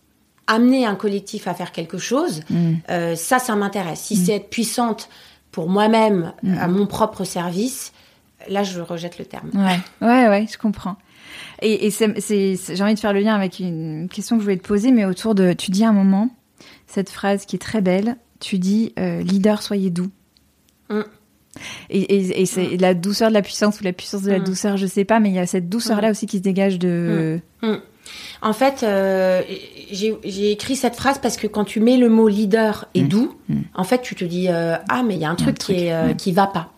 [0.46, 2.42] amener un collectif à faire quelque chose,
[2.90, 4.00] euh, ça, ça m'intéresse.
[4.00, 4.24] Si Mm.
[4.24, 5.09] c'est être puissante
[5.50, 7.92] pour moi-même, à mon propre service,
[8.48, 9.50] là, je rejette le terme.
[9.54, 10.96] Ouais, ouais, ouais, je comprends.
[11.62, 14.66] Et, et j'ai envie de faire le lien avec une question que je voulais te
[14.66, 16.28] poser, mais autour de, tu dis à un moment
[16.87, 18.16] cette phrase qui est très belle.
[18.40, 20.11] Tu dis euh, leader, soyez doux.
[20.90, 21.01] Mm.
[21.88, 24.44] Et, et, et c'est la douceur de la puissance ou la puissance de la Mm.
[24.44, 27.40] douceur, je sais pas, mais il y a cette douceur-là aussi qui se dégage de.
[28.42, 29.42] En fait, euh,
[29.90, 33.09] j'ai écrit cette phrase parce que quand tu mets le mot leader et Mm.
[33.09, 33.61] doux, Mm.
[33.75, 35.77] en fait, tu te dis euh, ah mais il y a un truc, un truc,
[35.79, 36.72] qui est qui va pas.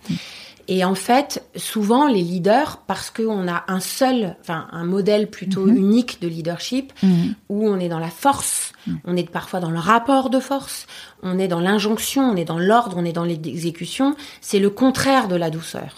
[0.70, 5.64] Et en fait, souvent les leaders, parce qu'on a un seul, enfin un modèle plutôt
[5.64, 5.76] Mhm.
[5.76, 7.09] unique de leadership, Mm.
[7.48, 8.94] où on est dans la force, Mm.
[9.07, 10.87] on est parfois dans le rapport de force,
[11.22, 14.14] on est dans l'injonction, on est dans l'ordre, on est dans l'exécution.
[14.42, 15.96] C'est le contraire de la douceur.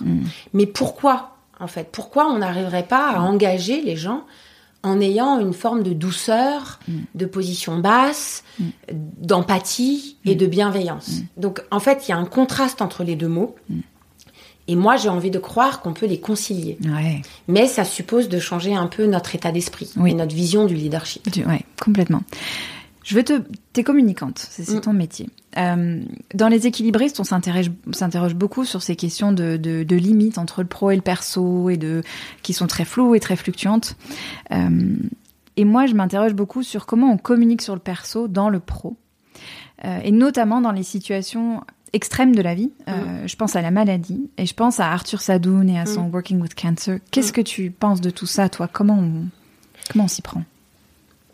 [0.55, 1.89] Mais pourquoi, en fait?
[1.91, 4.23] Pourquoi on n'arriverait pas à engager les gens
[4.83, 6.79] en ayant une forme de douceur,
[7.17, 8.45] de position basse,
[9.19, 11.21] d'empathie et de bienveillance?
[11.37, 13.57] Donc, en fait, il y a un contraste entre les deux mots.
[14.71, 16.79] Et moi, j'ai envie de croire qu'on peut les concilier.
[16.85, 20.13] Ouais, Mais ça suppose de changer un peu notre état d'esprit Oui.
[20.13, 21.27] et notre vision du leadership.
[21.47, 22.23] ouais, complètement.
[23.03, 23.43] Je veux te.
[23.73, 24.81] T'es communicante, c'est, Mm.
[24.83, 25.29] ton métier.
[25.57, 26.01] Euh,
[26.35, 30.61] dans les équilibristes, on s'interroge, s'interroge beaucoup sur ces questions de, de, de limites entre
[30.63, 32.03] le pro et le perso, et de
[32.43, 33.97] qui sont très floues et très fluctuantes.
[34.53, 34.95] Euh,
[35.57, 38.97] et moi, je m'interroge beaucoup sur comment on communique sur le perso dans le pro,
[39.85, 42.71] Euh, et notamment dans les situations extrêmes de la vie.
[42.89, 46.03] Euh, Je pense à la maladie, et je pense à Arthur Sadoun et à son
[46.11, 46.99] Working with Cancer.
[47.11, 47.33] Qu'est-ce Mm.
[47.33, 48.69] que tu penses de tout ça, toi?
[48.73, 49.27] Comment on,
[49.91, 50.43] comment on s'y prend?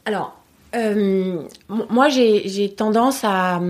[0.04, 0.36] Alors,
[0.74, 1.42] euh,
[1.90, 3.60] moi, j'ai tendance à,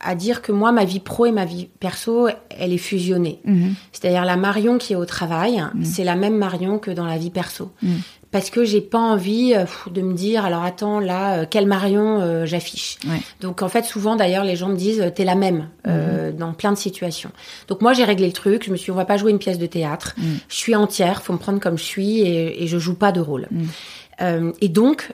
[0.00, 3.40] à dire que moi, ma vie pro et ma vie perso, elle est fusionnée.
[3.44, 3.74] Mhm.
[3.92, 5.84] C'est-à-dire la Marion qui est au travail, Mm.
[5.84, 7.72] c'est la même Marion que dans la vie perso.
[7.82, 7.88] Mm.
[8.34, 12.20] Parce que j'ai pas envie euh, de me dire, alors attends, là, euh, quelle Marion
[12.20, 12.98] euh, j'affiche.
[13.06, 13.20] Ouais.
[13.40, 16.36] Donc en fait, souvent d'ailleurs, les gens me disent, t'es la même euh, Mm-hmm.
[16.36, 17.30] dans plein de situations.
[17.68, 18.64] Donc moi, j'ai réglé le truc.
[18.64, 20.14] Je me suis, dit, on va pas jouer une pièce de théâtre.
[20.16, 20.22] Mm.
[20.48, 23.20] Je suis entière, faut me prendre comme je suis et, et je joue pas de
[23.20, 23.48] rôle.
[24.20, 25.12] Euh, et donc,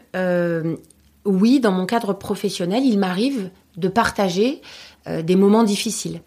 [1.27, 4.63] oui, dans mon cadre professionnel, il m'arrive de partager
[5.07, 6.21] des moments difficiles.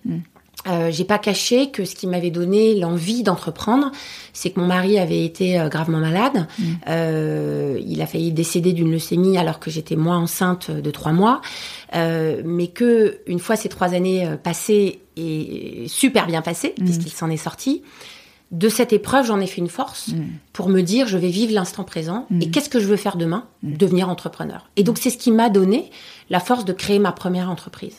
[0.67, 3.91] Euh, j'ai pas caché que ce qui m'avait donné l'envie d'entreprendre,
[4.31, 6.47] c'est que mon mari avait été euh, gravement malade.
[6.57, 6.63] Mm.
[6.89, 11.41] Euh, il a failli décéder d'une leucémie alors que j'étais moi enceinte de trois mois.
[11.95, 16.85] Euh, mais que une fois ces trois années euh, passées et super bien passées, Mm.
[16.85, 17.81] puisqu'il s'en est sorti,
[18.51, 20.21] de cette épreuve, j'en ai fait une force Mm.
[20.53, 23.45] pour me dire je vais vivre l'instant présent et qu'est-ce que je veux faire demain?
[23.63, 24.69] Devenir entrepreneur.
[24.77, 25.89] Et donc c'est ce qui m'a donné
[26.29, 27.95] la force de créer ma première entreprise.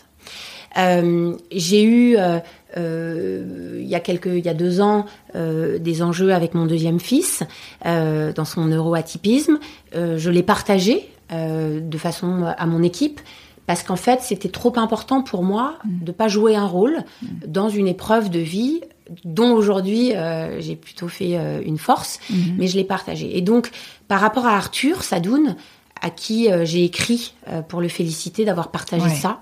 [0.76, 2.38] Euh, j'ai eu euh,
[2.76, 5.06] euh, il y a quelques il y a deux ans
[5.37, 7.42] euh, des enjeux avec mon deuxième fils
[7.87, 9.58] euh, dans son neuroatypisme.
[9.94, 13.20] Je l'ai partagé de façon à mon équipe
[13.66, 16.98] parce qu'en fait c'était trop important pour moi de pas jouer un rôle
[17.46, 18.80] dans une épreuve de vie
[19.24, 22.54] dont aujourd'hui euh, j'ai plutôt fait euh, une force, Mhm.
[22.58, 23.37] mais je l'ai partagé.
[23.37, 23.70] Et donc
[24.08, 25.56] par rapport à Arthur Sadoun,
[26.00, 27.34] à qui euh, j'ai écrit
[27.68, 29.14] pour le féliciter d'avoir partagé Ouais.
[29.14, 29.40] ça.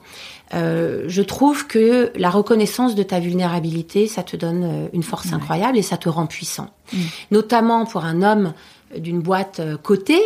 [0.55, 5.29] Euh, je trouve que la reconnaissance de ta vulnérabilité, ça te donne euh, une force
[5.29, 5.35] Ouais.
[5.35, 6.69] incroyable et ça te rend puissant.
[6.93, 6.97] Mm.
[7.31, 8.53] Notamment pour un homme
[8.99, 10.21] d'une boîte euh, cotée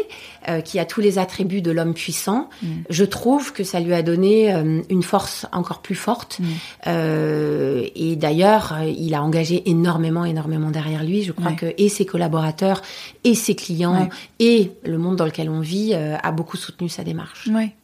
[0.48, 2.66] euh, qui a tous les attributs de l'homme puissant, Mm.
[2.90, 6.40] je trouve que ça lui a donné euh, une force encore plus forte.
[6.40, 6.44] Mm.
[6.88, 11.22] Euh, et d'ailleurs, euh, il a engagé énormément, énormément derrière lui.
[11.22, 11.56] Je crois Ouais.
[11.56, 12.82] que et ses collaborateurs,
[13.22, 14.08] et ses clients, Ouais.
[14.40, 17.48] et le monde dans lequel on vit euh, a beaucoup soutenu sa démarche.
[17.52, 17.74] Ouais.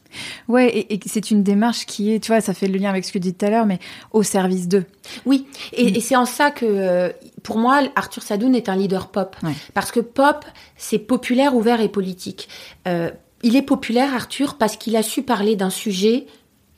[0.49, 3.05] Ouais, et, et c'est une démarche qui est, tu vois, ça fait le lien avec
[3.05, 3.79] ce que tu dis tout à l'heure, mais
[4.13, 4.85] au service d'eux.
[5.27, 5.97] Oui, et, Mm.
[5.97, 7.11] et c'est en ça que, euh,
[7.43, 9.37] pour moi, Arthur Sadoun est un leader pop.
[9.43, 9.53] Ouais.
[9.75, 10.45] Parce que pop,
[10.77, 12.49] c'est populaire, ouvert et politique.
[12.89, 13.11] Euh,
[13.43, 16.27] il est populaire, Arthur, parce qu'il a su parler d'un sujet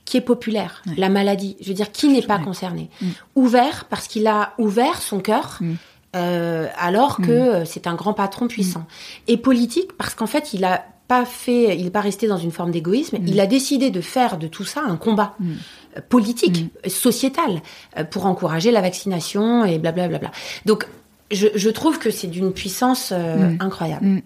[0.05, 0.94] qui est populaire, Ouais.
[0.99, 1.57] la maladie.
[1.61, 2.44] Je veux dire, qui n'est pas Ouais.
[2.44, 3.07] concerné Mm.
[3.37, 5.59] Ouvert, parce qu'il a ouvert son cœur.
[5.61, 5.75] Mm.
[6.16, 8.87] euh, alors que c'est un grand patron puissant.
[9.27, 12.51] Et politique, parce qu'en fait, il a pas fait, il n'est pas resté dans une
[12.53, 13.19] forme d'égoïsme.
[13.19, 13.27] Mm.
[13.29, 15.53] Il a décidé de faire de tout ça un combat Mm.
[15.97, 17.61] euh, politique, euh, sociétal,
[17.99, 20.31] euh, pour encourager la vaccination et blablabla.
[20.64, 20.87] Donc,
[21.31, 23.57] je, je trouve que c'est d'une puissance euh, Mm.
[23.61, 24.07] incroyable.
[24.07, 24.23] Mm.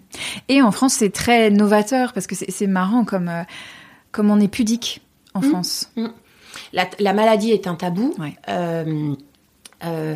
[0.47, 3.43] Et en France, c'est très novateur parce que c'est marrant comme, euh,
[4.11, 5.01] comme on est pudique
[5.33, 5.49] en Mm.
[5.49, 5.91] France.
[6.73, 8.13] La, la maladie est un tabou.
[8.19, 8.35] Ouais.
[8.47, 10.15] Euh,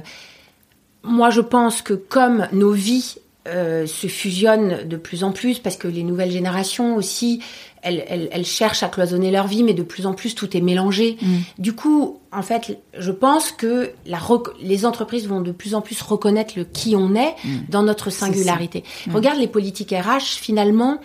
[1.03, 3.15] moi, je pense que comme nos vies
[3.47, 7.41] euh, se fusionnent de plus en plus, parce que les nouvelles générations aussi,
[7.81, 10.61] elles, elles, elles cherchent à cloisonner leur vie, mais de plus en plus tout est
[10.61, 11.17] mélangé.
[11.21, 11.37] Mm.
[11.59, 14.19] Du coup, en fait, je pense que la
[14.61, 17.49] les entreprises vont de plus en plus reconnaître le qui on est Mm.
[17.69, 18.83] dans notre singularité.
[19.07, 19.15] Mm.
[19.15, 20.97] Regarde les politiques RH, finalement,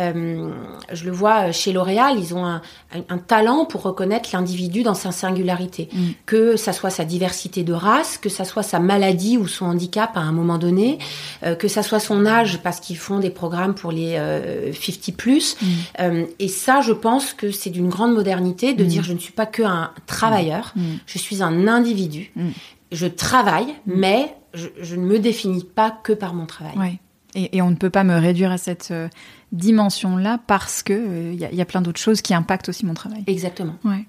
[0.00, 0.50] euh,
[0.92, 2.60] je le vois chez L'Oréal, ils ont un,
[2.94, 5.88] un- un talent pour reconnaître l'individu dans sa singularité.
[5.92, 5.98] Mm.
[6.26, 10.10] Que ça soit sa diversité de race, que ça soit sa maladie ou son handicap
[10.16, 10.98] à un moment donné,
[11.44, 15.16] euh, que ça soit son âge parce qu'ils font des programmes pour les euh, 50
[15.16, 15.56] plus.
[16.00, 19.32] Euh, et ça, je pense que c'est d'une grande modernité de dire je ne suis
[19.32, 20.82] pas qu'un travailleur, Mm.
[21.06, 22.30] je suis un individu.
[22.36, 22.48] Mm.
[22.92, 26.76] Je travaille, mais je, je ne me définis pas que par mon travail.
[26.78, 26.98] Ouais.
[27.34, 29.08] Et, et on ne peut pas me réduire à cette euh,
[29.52, 32.94] dimension-là parce que il y, a- y a plein d'autres choses qui impactent aussi mon
[32.94, 33.24] travail.
[33.26, 33.74] Exactement.
[33.84, 34.04] Ouais.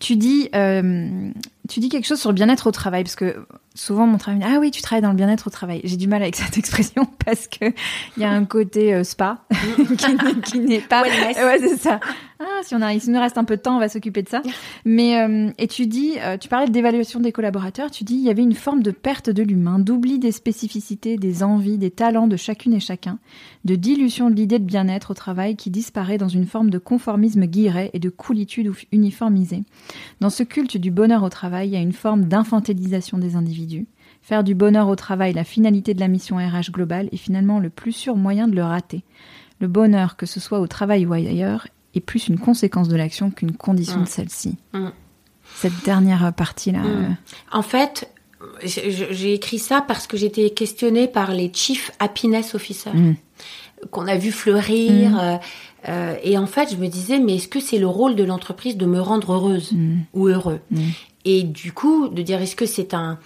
[0.00, 1.30] Tu dis, euh,
[1.68, 3.36] tu dis quelque chose sur le bien-être au travail parce que
[3.74, 5.80] souvent mon travail, ah oui, tu travailles dans le bien-être au travail.
[5.84, 7.66] J'ai du mal avec cette expression parce que
[8.16, 9.44] il y a un côté euh, spa
[10.44, 11.02] qui n'est- pas.
[11.02, 11.36] Wellness.
[11.36, 12.00] Ouais, c'est ça.
[12.40, 14.28] Ah, si on arrive, s'il nous reste un peu de temps, on va s'occuper de
[14.28, 14.42] ça.
[14.84, 17.90] Mais euh, et tu dis, euh, tu parlais d'évaluation des collaborateurs.
[17.90, 21.42] Tu dis, il y avait une forme de perte de l'humain, d'oubli des spécificités, des
[21.44, 23.18] envies, des talents de chacune et chacun,
[23.64, 27.46] de dilution de l'idée de bien-être au travail qui disparaît dans une forme de conformisme
[27.46, 29.62] guilleret et de coolitude ou- uniformisée.
[30.20, 33.86] Dans ce culte du bonheur au travail, il y a une forme d'infantilisation des individus.
[34.22, 37.70] Faire du bonheur au travail la finalité de la mission RH globale est finalement le
[37.70, 39.04] plus sûr moyen de le rater.
[39.60, 43.30] Le bonheur, que ce soit au travail ou ailleurs, est plus une conséquence de l'action
[43.30, 44.04] qu'une condition Mm.
[44.04, 44.58] de celle-ci.
[44.72, 44.88] Mm.
[45.56, 46.80] Cette dernière partie-là.
[46.80, 46.86] Mm.
[46.86, 47.08] euh,
[47.52, 48.10] En fait,
[48.64, 52.92] j'ai écrit ça parce que j'étais questionnée par les Chief Happiness Officers
[53.90, 55.18] qu'on a vu fleurir.
[55.20, 55.36] Euh,
[55.88, 58.76] euh, et en fait, je me disais, mais est-ce que c'est le rôle de l'entreprise
[58.76, 59.72] de me rendre heureuse
[60.14, 60.60] ou heureux?
[61.24, 63.18] Et du coup, de dire, est-ce que c'est un,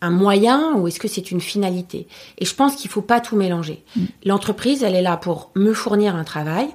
[0.00, 2.06] un moyen ou est-ce que c'est une finalité?
[2.38, 3.82] Et je pense qu'il faut pas tout mélanger.
[3.96, 4.04] Mm.
[4.24, 6.68] L'entreprise, elle est là pour me fournir un travail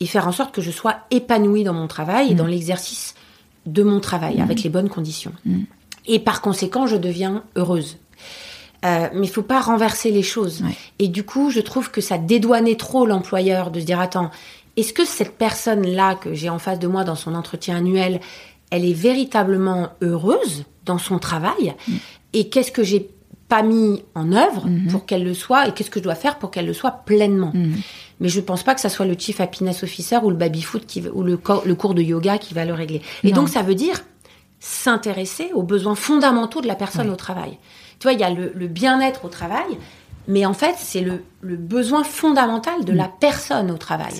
[0.00, 2.38] et faire en sorte que je sois épanouie dans mon travail et Mm.
[2.38, 3.14] dans l'exercice
[3.66, 5.32] de mon travail avec les bonnes conditions.
[5.44, 5.62] Mm.
[6.06, 7.96] Et par conséquent, je deviens heureuse.
[8.84, 10.60] Euh, mais il faut pas renverser les choses.
[10.62, 10.76] Ouais.
[10.98, 14.30] Et du coup, je trouve que ça dédouanait trop l'employeur de se dire attends,
[14.76, 18.20] est-ce que cette personne-là que j'ai en face de moi dans son entretien annuel,
[18.74, 21.74] elle est véritablement heureuse dans son travail
[22.32, 23.02] Et qu'est-ce que j'ai
[23.48, 24.88] pas mis en œuvre Mhm.
[24.90, 27.52] pour qu'elle le soit Et qu'est-ce que je dois faire pour qu'elle le soit pleinement?
[27.54, 27.74] Mm.
[28.20, 30.84] mais je pense pas que ça soit le chief happiness officer ou le baby foot
[30.86, 33.00] qui, ou le, co- le cours de yoga qui va le régler.
[33.22, 33.36] Et Non.
[33.42, 33.96] donc ça veut dire
[34.60, 37.58] s'intéresser aux besoins fondamentaux de la personne au travail.
[37.98, 39.78] Tu vois, il y a le, bien-être au travail,
[40.26, 41.22] mais en fait, c'est le,
[41.56, 44.14] besoin fondamental de la personne au travail.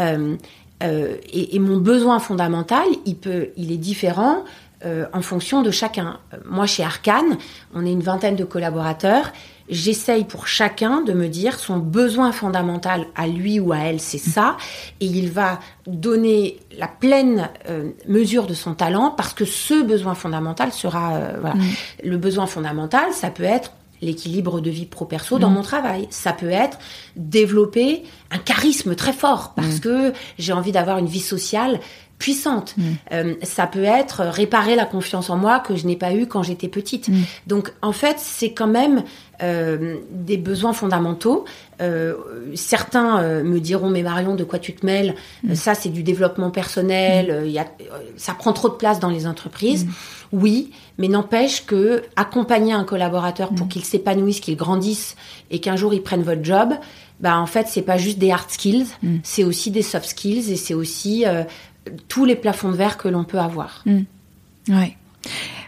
[0.00, 0.36] Euh,
[0.82, 4.44] euh, et, mon besoin fondamental, il peut, il est différent
[4.84, 6.18] euh, en fonction de chacun.
[6.44, 7.38] Moi, chez Arcane,
[7.74, 9.32] on est une vingtaine de collaborateurs.
[9.70, 14.18] J'essaye pour chacun de me dire son besoin fondamental à lui ou à elle, c'est
[14.18, 14.56] ça,
[15.00, 15.58] et il va
[15.88, 21.56] donner la pleine euh, mesure de son talent parce que ce besoin fondamental sera voilà.
[21.56, 21.64] Mm.
[22.04, 23.12] le besoin fondamental.
[23.12, 25.54] Ça peut être l'équilibre de vie pro-perso dans mm.
[25.54, 26.06] mon travail.
[26.10, 26.78] Ça peut être
[27.16, 29.80] développer un charisme très fort parce mm.
[29.80, 31.80] que j'ai envie d'avoir une vie sociale
[32.18, 32.74] puissante.
[32.76, 32.82] Mm.
[33.12, 36.42] Euh, ça peut être réparer la confiance en moi que je n'ai pas eu quand
[36.42, 37.10] j'étais petite.
[37.46, 39.04] Donc en fait, c'est quand même
[39.42, 41.44] euh, des besoins fondamentaux.
[41.82, 42.14] Euh,
[42.54, 45.14] certains euh, me diront mais Marion de quoi tu te mêles?
[45.52, 47.42] Ça c'est du développement personnel.
[47.44, 47.66] Il y a,
[48.16, 49.86] ça prend trop de place dans les entreprises.
[50.32, 50.38] Mm.
[50.38, 53.68] Oui, mais n'empêche que accompagner un collaborateur pour mm.
[53.70, 55.16] qu'il s'épanouisse, qu'il grandisse
[55.50, 56.74] et qu'un jour il prenne votre job,
[57.20, 58.86] bah en fait c'est pas juste des hard skills,
[59.22, 61.24] c'est aussi des soft skills et c'est aussi
[62.08, 63.84] tous les plafonds de verre que l'on peut avoir.
[64.68, 64.96] Ouais.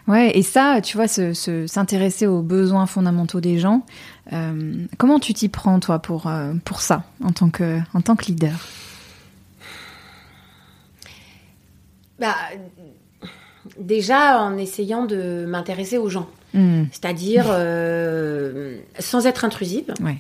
[0.08, 3.84] Ouais, et ça, tu vois, s'intéresser aux besoins fondamentaux des gens,
[4.32, 8.16] euh, comment tu t'y prends, toi, pour, euh, pour ça, en tant que, en tant
[8.16, 8.58] que leader?
[12.18, 12.34] Bah,
[13.78, 16.28] Déjà, en essayant de m'intéresser aux gens.
[16.54, 16.84] Hmm.
[16.90, 19.92] C'est-à-dire, euh, sans être intrusive.
[20.00, 20.18] Ouais.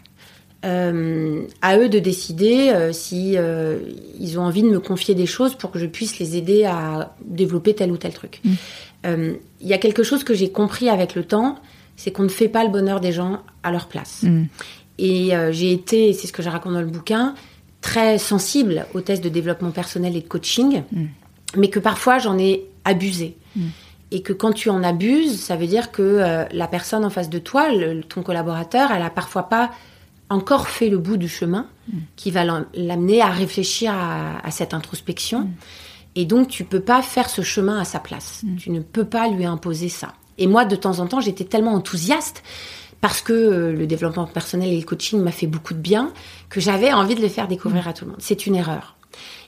[0.62, 3.36] à eux de décider si
[4.20, 7.14] ils ont envie de me confier des choses pour que je puisse les aider à
[7.24, 8.40] développer tel ou tel truc.
[8.44, 8.54] Hmm
[9.04, 11.58] il euh, y a quelque chose que j'ai compris avec le temps,
[11.96, 14.22] c'est qu'on ne fait pas le bonheur des gens à leur place.
[14.22, 14.44] Mm.
[14.98, 17.34] Et euh, j'ai été, c'est ce que je raconte dans le bouquin,
[17.80, 20.82] très sensible aux tests de développement personnel et de coaching.
[21.56, 23.36] Mais que parfois j'en ai abusé.
[23.56, 23.66] Mm.
[24.10, 27.28] Et que quand tu en abuses, ça veut dire que euh, la personne en face
[27.28, 27.68] de toi,
[28.08, 29.70] ton collaborateur, elle a parfois pas
[30.30, 31.66] encore fait le bout du chemin
[32.16, 35.48] qui va l'amener à réfléchir à, à cette introspection.
[36.14, 38.42] Et donc, tu peux pas faire ce chemin à sa place.
[38.42, 38.56] Mm.
[38.56, 40.14] Tu ne peux pas lui imposer ça.
[40.38, 42.42] Et moi, de temps en temps, j'étais tellement enthousiaste
[43.00, 46.12] parce que euh, le développement personnel et le coaching m'a fait beaucoup de bien
[46.48, 47.88] que j'avais envie de le faire découvrir mm.
[47.88, 48.20] à tout le monde.
[48.20, 48.96] C'est une erreur.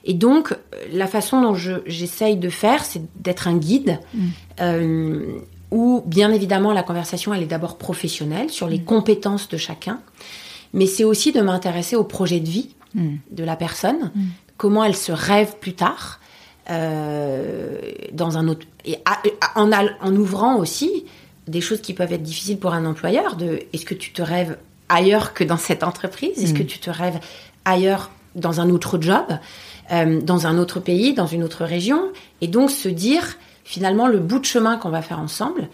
[0.03, 0.55] Et donc, euh,
[0.91, 3.99] la façon dont j'essaye de faire, c'est d'être un guide.
[4.13, 4.27] Mm.
[4.61, 5.39] Euh,
[5.71, 10.01] où, bien évidemment, la conversation, elle est d'abord professionnelle sur les compétences de chacun,
[10.73, 14.11] mais c'est aussi de m'intéresser au projet de vie de la personne,
[14.57, 16.19] comment elle se rêve plus tard,
[16.69, 17.79] euh,
[18.11, 18.97] dans un autre et
[19.55, 21.05] en, en ouvrant aussi
[21.47, 24.57] des choses qui peuvent être difficiles pour un employeur de est-ce que tu te rêves
[24.87, 26.37] ailleurs que dans cette entreprise?
[26.41, 26.67] Est-ce que mm.
[26.67, 27.19] tu te rêves
[27.65, 29.25] ailleurs dans un autre job
[29.91, 32.03] euh, dans un autre pays dans une autre région
[32.41, 35.69] et donc se dire finalement le bout de chemin qu'on va faire ensemble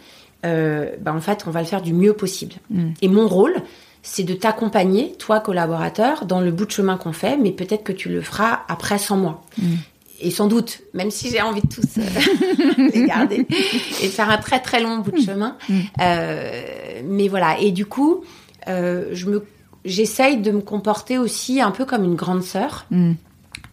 [0.46, 2.92] euh, ben, en fait on va le faire du mieux possible mm.
[3.02, 3.56] et mon rôle
[4.04, 7.92] c'est de t'accompagner, toi collaborateur, dans le bout de chemin qu'on fait, mais peut-être que
[7.92, 9.44] tu le feras après 100 mois.
[9.58, 9.76] Mm
[10.20, 13.46] et sans doute, même si j'ai envie de tous euh, les garder
[14.02, 15.58] et faire un très très long bout de chemin.
[15.70, 15.80] Mm.
[16.02, 17.60] Euh, mais voilà.
[17.60, 18.24] Et du coup,
[18.68, 19.46] je me,
[19.88, 22.86] j'essaye de me comporter aussi un peu comme une grande sœur.
[22.92, 23.14] Mm.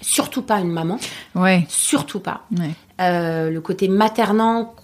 [0.01, 0.99] Surtout pas une maman.
[1.35, 1.65] Ouais.
[1.69, 2.43] Surtout pas.
[2.99, 4.75] le côté maternant,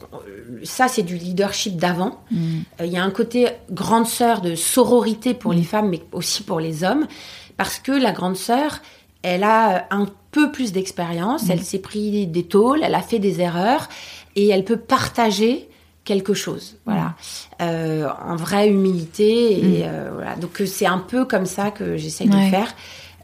[0.65, 2.21] ça c'est du leadership d'avant.
[2.31, 2.61] Mm.
[2.81, 6.61] Il y a un côté grande sœur de sororité pour les femmes, mais aussi pour
[6.61, 7.07] les hommes,
[7.57, 8.81] parce que la grande sœur,
[9.23, 13.41] elle a un peu plus d'expérience, elle s'est pris des tôles, elle a fait des
[13.41, 13.89] erreurs
[14.37, 15.69] et elle peut partager
[16.11, 17.63] quelque chose, voilà, mm.
[17.63, 19.89] euh, en vraie humilité et mm.
[19.89, 20.35] euh, voilà.
[20.35, 22.75] Donc euh, c'est un peu comme ça que j'essaye de faire,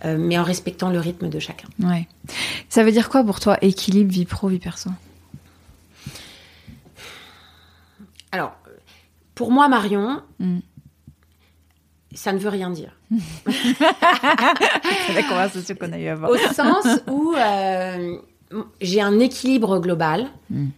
[0.05, 1.66] mais en respectant le rythme de chacun.
[1.81, 2.07] Ouais.
[2.68, 4.90] Ça veut dire quoi pour toi équilibre vie pro vie perso?
[8.31, 8.53] Alors,
[9.35, 10.22] pour moi Marion,
[12.14, 12.92] ça ne veut rien dire.
[13.46, 16.29] C'est la conversation qu'on a eu avant.
[16.29, 18.16] Au sens où euh,
[18.81, 20.68] j'ai un équilibre global, mm.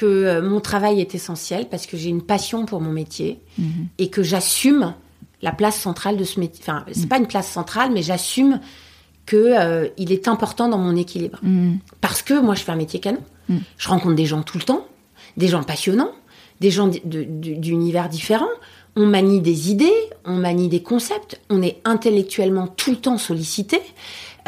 [0.00, 3.86] Que euh, mon travail est essentiel parce que j'ai une passion pour mon métier mm-hmm.
[3.98, 4.94] et que j'assume
[5.42, 6.62] la place centrale de ce métier.
[6.62, 7.08] Enfin, c'est mm.
[7.08, 8.60] pas une place centrale, mais j'assume
[9.26, 11.38] que euh, il est important dans mon équilibre.
[11.42, 11.74] Mm.
[12.00, 13.20] Parce que moi, je fais un métier canon.
[13.78, 14.86] Je rencontre des gens tout le temps,
[15.36, 16.12] des gens passionnants,
[16.60, 18.46] des gens d'univers différents
[18.96, 23.80] on manie des idées, on manie des concepts, on est intellectuellement tout le temps sollicité.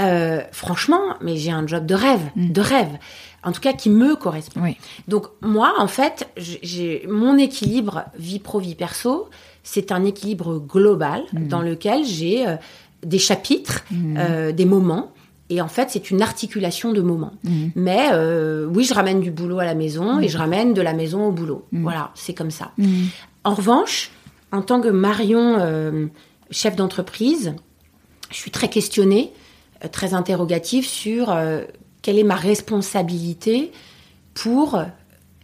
[0.00, 2.52] Euh, franchement, mais j'ai un job de rêve, mm.
[2.52, 2.98] de rêve.
[3.44, 4.60] En tout cas, qui me correspond.
[5.08, 9.28] Donc moi, en fait, j'ai mon équilibre vie pro vie perso,
[9.64, 11.48] c'est un équilibre global mm.
[11.48, 12.56] dans lequel j'ai euh,
[13.04, 14.16] des chapitres, mm.
[14.18, 15.12] euh, des moments,
[15.50, 17.34] Et en fait, c'est une articulation de moments.
[17.74, 20.94] Mais euh, oui, je ramène du boulot à la maison et je ramène de la
[20.94, 21.66] maison au boulot.
[21.72, 22.70] Voilà, c'est comme ça.
[23.44, 24.10] En revanche,
[24.52, 26.06] en tant que Marion, euh,
[26.50, 27.54] chef d'entreprise,
[28.30, 29.32] je suis très questionnée,
[29.88, 31.62] très interrogative sur euh,
[32.02, 33.72] quelle est ma responsabilité
[34.34, 34.82] pour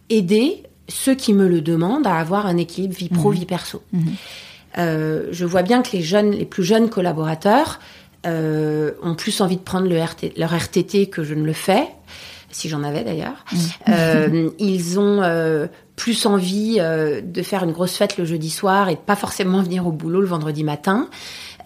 [0.09, 3.81] aider ceux qui me le demandent à avoir un équilibre vie pro, vie perso.
[4.77, 7.79] Euh, je vois bien que les jeunes, les plus jeunes collaborateurs
[8.25, 11.87] euh, ont plus envie de prendre le RT, leur RTT que je ne le fais,
[12.51, 13.45] si j'en avais d'ailleurs.
[13.87, 18.89] Euh, ils ont euh, plus envie euh, de faire une grosse fête le jeudi soir
[18.89, 21.09] et de pas forcément venir au boulot le vendredi matin.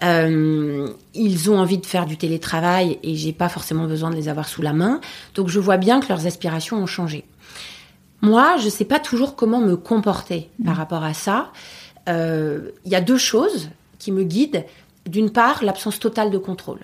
[0.02, 4.28] Euh, ils ont envie de faire du télétravail et j'ai pas forcément besoin de les
[4.28, 5.00] avoir sous la main.
[5.34, 7.24] Donc je vois bien que leurs aspirations ont changé.
[8.20, 11.52] Moi, je sais pas toujours comment me comporter par rapport à ça.
[12.08, 14.64] Euh, Il y a deux choses qui me guident.
[15.06, 16.80] D'une part, l'absence totale de contrôle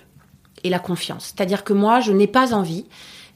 [0.63, 1.33] et la confiance.
[1.35, 2.85] C'est-à-dire que moi, je n'ai pas envie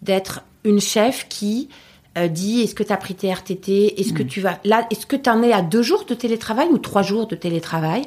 [0.04, 1.70] d'être une chef qui
[2.18, 5.06] euh, dit est-ce que tu as pris tes RTT Est-ce que tu vas là Est-ce
[5.08, 8.04] que tu en es à deux jours de télétravail ou trois jours de télétravail?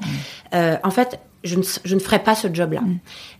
[0.55, 2.82] Euh, En fait, je ne, je ne ferai pas ce job-là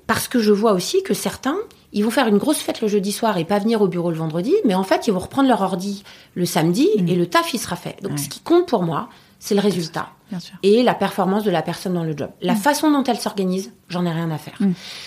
[0.07, 1.57] parce que je vois aussi que certains
[1.92, 4.16] ils vont faire une grosse fête le jeudi soir et pas venir au bureau le
[4.18, 7.59] vendredi, mais en fait ils vont reprendre leur ordi le samedi et le taf il
[7.59, 7.96] sera fait.
[8.03, 10.55] Donc ce qui compte pour moi, c'est le résultat Bien sûr.
[10.62, 12.28] et la performance de la personne dans le job.
[12.42, 14.59] La façon dont elle s'organise, j'en ai rien à faire.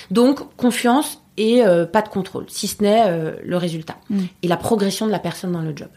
[0.09, 3.97] Donc confiance et euh, pas de contrôle, si ce n'est euh, le résultat
[4.41, 5.89] et la progression de la personne dans le job.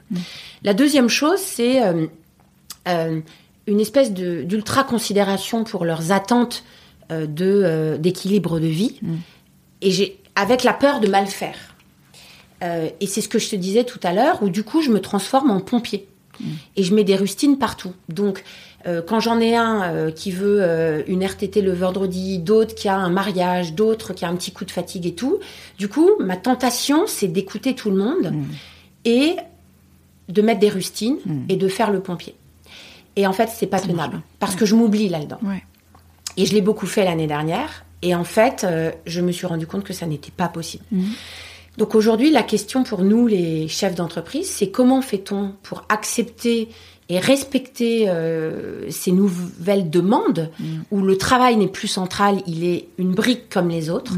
[0.62, 1.82] La deuxième chose, c'est
[2.86, 3.20] euh,
[3.66, 6.62] une espèce de- d'ultra considération pour leurs attentes
[7.11, 9.00] de euh, d'équilibre de vie
[9.80, 11.57] et j'ai avec la peur de mal faire.
[12.62, 14.90] Euh, et c'est ce que je te disais tout à l'heure, où du coup je
[14.90, 16.09] me transforme en pompier
[16.76, 17.92] et je mets des rustines partout.
[18.09, 18.42] Donc
[18.86, 22.88] euh, quand j'en ai un euh, qui veut euh, une RTT le vendredi, d'autres qui
[22.88, 25.38] a un mariage, d'autres qui a un petit coup de fatigue et tout,
[25.78, 28.32] du coup ma tentation c'est d'écouter tout le monde
[29.05, 29.36] et
[30.28, 32.34] de mettre des rustines et de faire le pompier.
[33.16, 35.38] Et en fait c'est pas tenable parce que je m'oublie là-dedans.
[35.42, 35.62] Ouais.
[36.37, 37.85] Et je l'ai beaucoup fait l'année dernière.
[38.03, 40.85] Et en fait, euh, je me suis rendu compte que ça n'était pas possible.
[41.78, 46.68] Donc aujourd'hui, la question pour nous, les chefs d'entreprise, c'est comment fait-on pour accepter
[47.09, 50.51] et respecter euh, ces nouvelles demandes
[50.91, 54.14] où le travail n'est plus central, il est une brique comme les autres,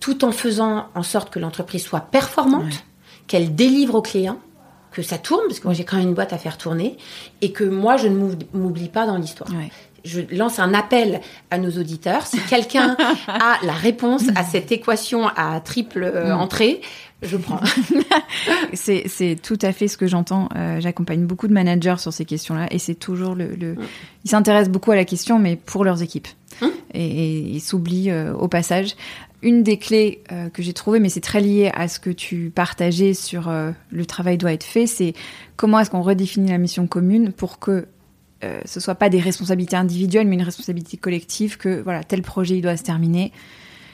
[0.00, 2.84] tout en faisant en sorte que l'entreprise soit performante,
[3.26, 4.38] qu'elle délivre aux clients,
[4.92, 6.96] que ça tourne, parce que moi j'ai quand même une boîte à faire tourner,
[7.40, 9.70] et que moi je ne m'oub- m'oublie pas dans l'histoire Ouais.
[10.04, 12.26] Je lance un appel à nos auditeurs.
[12.26, 12.96] Si quelqu'un
[13.28, 16.80] a la réponse à cette équation à triple euh, entrée,
[17.24, 17.60] je prends.
[18.74, 20.48] C'est c'est tout à fait ce que j'entends.
[20.56, 23.54] Euh, J'accompagne beaucoup de managers sur ces questions-là et c'est toujours le.
[23.54, 23.76] le...
[24.24, 26.28] Ils s'intéressent beaucoup à la question, mais pour leurs équipes.
[26.60, 26.70] Hum.
[26.92, 28.94] Et, et ils s'oublient euh, au passage.
[29.42, 32.50] Une des clés euh, que j'ai trouvées, mais c'est très lié à ce que tu
[32.54, 33.50] partageais sur
[33.90, 35.14] le travail doit être fait, c'est
[35.56, 37.86] comment est-ce qu'on redéfinit la mission commune pour que
[38.44, 42.56] euh, ce soit pas des responsabilités individuelles, mais une responsabilité collective que voilà tel projet
[42.58, 43.32] il doit se terminer.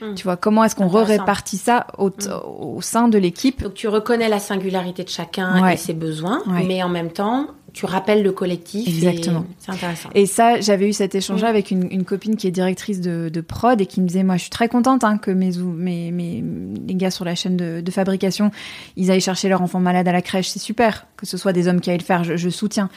[0.02, 0.14] Hum.
[0.14, 2.10] Tu vois comment est-ce qu'on répartit ça au,
[2.58, 5.74] au sein de l'équipe Donc tu reconnais la singularité de chacun Ouais.
[5.74, 6.64] et ses besoins, Ouais.
[6.66, 8.88] mais en même temps, tu rappelles le collectif.
[8.88, 9.44] Exactement.
[9.58, 10.08] C'est intéressant.
[10.14, 11.50] Et ça, j'avais eu cet échange-là Mm.
[11.50, 14.36] avec une, une copine qui est directrice de, de prod et qui me disait, moi,
[14.38, 16.42] je suis très contente hein, que mes, mes, mes,
[16.88, 18.50] les gars sur la chaîne de, de fabrication,
[18.96, 20.48] ils aillent chercher leur enfant malade à la crèche.
[20.48, 22.24] C'est super que ce soit des hommes qui aillent le faire.
[22.24, 22.88] Je, je soutiens.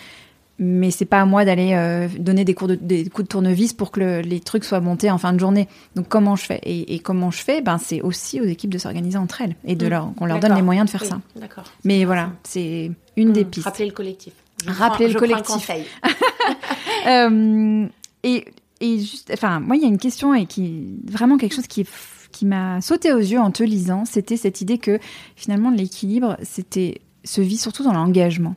[0.60, 3.74] Mais c'est pas à moi d'aller euh, donner des, cours de, des coups de tournevis
[3.74, 5.68] pour que le- les trucs soient montés en fin de journée.
[5.96, 6.60] Donc comment je fais?
[6.64, 7.62] Et, et comment je fais?
[7.62, 9.90] Ben c'est aussi aux équipes de s'organiser entre elles et de Mm.
[9.90, 11.20] leur qu'on leur donne les moyens de faire Oui, ça.
[11.36, 11.64] D'accord.
[11.84, 13.66] Mais voilà, c'est une des Hum, pistes.
[13.66, 14.34] Rappeler le collectif.
[14.64, 15.56] Je Rappeler prends- le je prends collectif.
[15.56, 15.86] conseil.
[17.08, 17.86] Euh,
[18.24, 18.46] et,
[18.80, 21.82] et juste, enfin, moi, il y a une question et qui vraiment quelque chose qui
[21.82, 21.90] est
[22.32, 24.98] qui m'a sauté aux yeux en te lisant, c'était cette idée que
[25.36, 28.56] finalement l'équilibre, c'était se vit surtout dans l'engagement,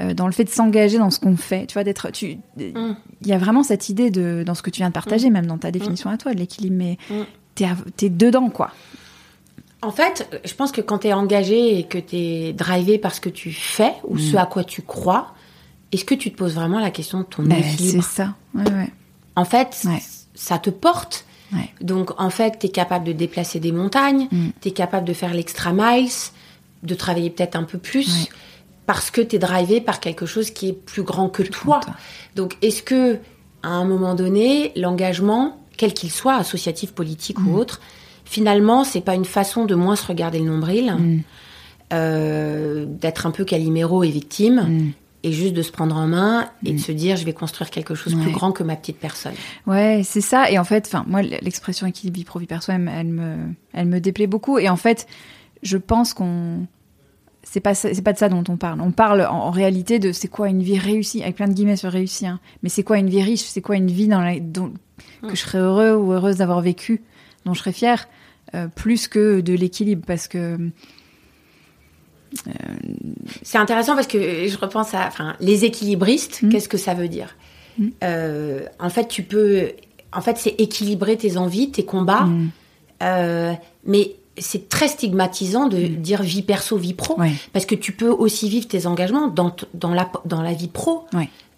[0.00, 1.66] euh, dans le fait de s'engager dans ce qu'on fait.
[1.66, 2.96] Tu vois, d'être, tu, il Mm.
[3.24, 5.58] y a vraiment cette idée de dans ce que tu viens de partager, même dans
[5.58, 7.22] ta définition à toi de l'équilibre, mais Mm.
[7.54, 8.70] t'es, t'es dedans quoi.
[9.82, 13.14] En fait, je pense que quand tu es engagé et que tu es drivé par
[13.14, 14.18] ce que tu fais ou Mm.
[14.18, 15.34] ce à quoi tu crois,
[15.92, 18.34] est-ce que tu te poses vraiment la question de ton Ben, c'est équilibre ça.
[18.54, 18.90] Ouais, ouais.
[19.36, 20.02] En fait, Ouais.
[20.34, 21.24] ça te porte.
[21.52, 21.70] Ouais.
[21.80, 24.48] Donc, en fait, tu es capable de déplacer des montagnes, Mm.
[24.60, 26.10] tu es capable de faire l'extra miles,
[26.82, 28.28] de travailler peut-être un peu plus, Ouais.
[28.88, 31.80] Parce que tu es drivé par quelque chose qui est plus grand que toi.
[32.36, 33.18] Donc, est-ce que,
[33.62, 37.48] à un moment donné, l'engagement, quel qu'il soit, associatif, politique Mm.
[37.48, 37.80] ou autre,
[38.24, 41.20] finalement, c'est pas une façon de moins se regarder le nombril, Mm.
[41.92, 44.92] euh, d'être un peu caliméro et victime, Mm.
[45.24, 46.76] et juste de se prendre en main et Mm.
[46.76, 48.32] de se dire je vais construire quelque chose plus Ouais.
[48.32, 49.34] grand que ma petite personne.
[49.66, 50.50] Ouais, c'est ça.
[50.50, 52.78] Et en fait, enfin, moi, l'expression équilibre vie pro vie perso, elle
[53.08, 53.36] me,
[53.74, 54.58] elle me déplaît beaucoup.
[54.58, 55.06] Et en fait,
[55.62, 56.66] je pense qu'on,
[57.50, 58.80] c'est pas, c'est pas de ça dont on parle.
[58.80, 61.76] On parle en, en réalité de c'est quoi une vie réussie, avec plein de guillemets
[61.76, 62.26] sur réussi.
[62.26, 62.40] hein.
[62.62, 64.72] Mais c'est quoi une vie riche C'est quoi une vie dans la, dont,
[65.22, 65.28] Mm.
[65.28, 67.02] que je serais heureux ou heureuse d'avoir vécu,
[67.44, 68.08] dont je serais fière,
[68.54, 70.58] euh, plus que de l'équilibre, parce que
[73.42, 76.48] C'est intéressant parce que je repense à enfin, les équilibristes, Mm.
[76.50, 77.36] qu'est-ce que ça veut dire?
[77.78, 77.86] Mm.
[78.04, 79.70] Euh, En fait, tu peux.
[80.12, 82.50] En fait, c'est équilibrer tes envies, tes combats, Mm.
[83.02, 83.52] euh,
[83.84, 87.16] mais c'est très stigmatisant de dire vie perso, vie pro,
[87.52, 91.04] parce que tu peux aussi vivre tes engagements dans, dans, la, dans la vie pro.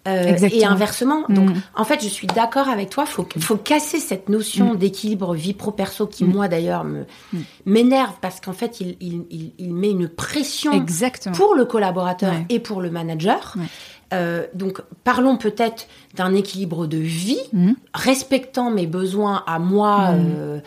[0.07, 1.25] Euh, et inversement.
[1.29, 1.33] Mm.
[1.35, 3.05] Donc, en fait, je suis d'accord avec toi.
[3.05, 7.37] Faut faut casser cette notion d'équilibre vie pro perso qui moi d'ailleurs me Mm.
[7.67, 11.35] m'énerve parce qu'en fait, il, il, il, il met une pression exactement.
[11.35, 12.45] pour le collaborateur Ouais.
[12.49, 13.53] et pour le manager.
[13.57, 13.65] Ouais.
[14.13, 17.75] Euh, donc, parlons peut-être d'un équilibre de vie, Mhm.
[17.93, 20.25] respectant mes besoins à moi Mhm.
[20.27, 20.59] euh,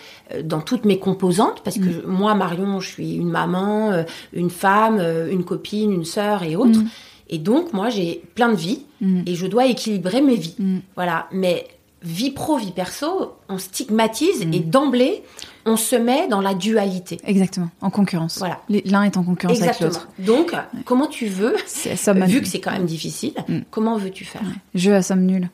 [0.42, 4.98] dans toutes mes composantes, parce que moi, Marion, je suis une maman, euh, une femme,
[5.30, 6.80] une copine, une sœur et autres.
[6.80, 6.88] Mhm.
[7.28, 8.82] Et donc, moi, j'ai plein de vies
[9.26, 10.56] et je dois équilibrer mes vies.
[10.94, 11.26] Voilà.
[11.32, 11.66] Mais
[12.02, 15.22] vie pro, vie perso, on stigmatise et d'emblée,
[15.66, 17.18] on se met dans la dualité.
[17.24, 18.38] Exactement, en concurrence.
[18.38, 18.60] Voilà.
[18.68, 19.90] L'un est en concurrence Exactement.
[19.90, 20.08] avec l'autre.
[20.18, 20.54] Donc,
[20.84, 23.60] comment tu veux, somme à vu que c'est quand même difficile, Mm.
[23.70, 24.42] comment veux-tu faire
[24.74, 25.48] Jeu à somme nulle.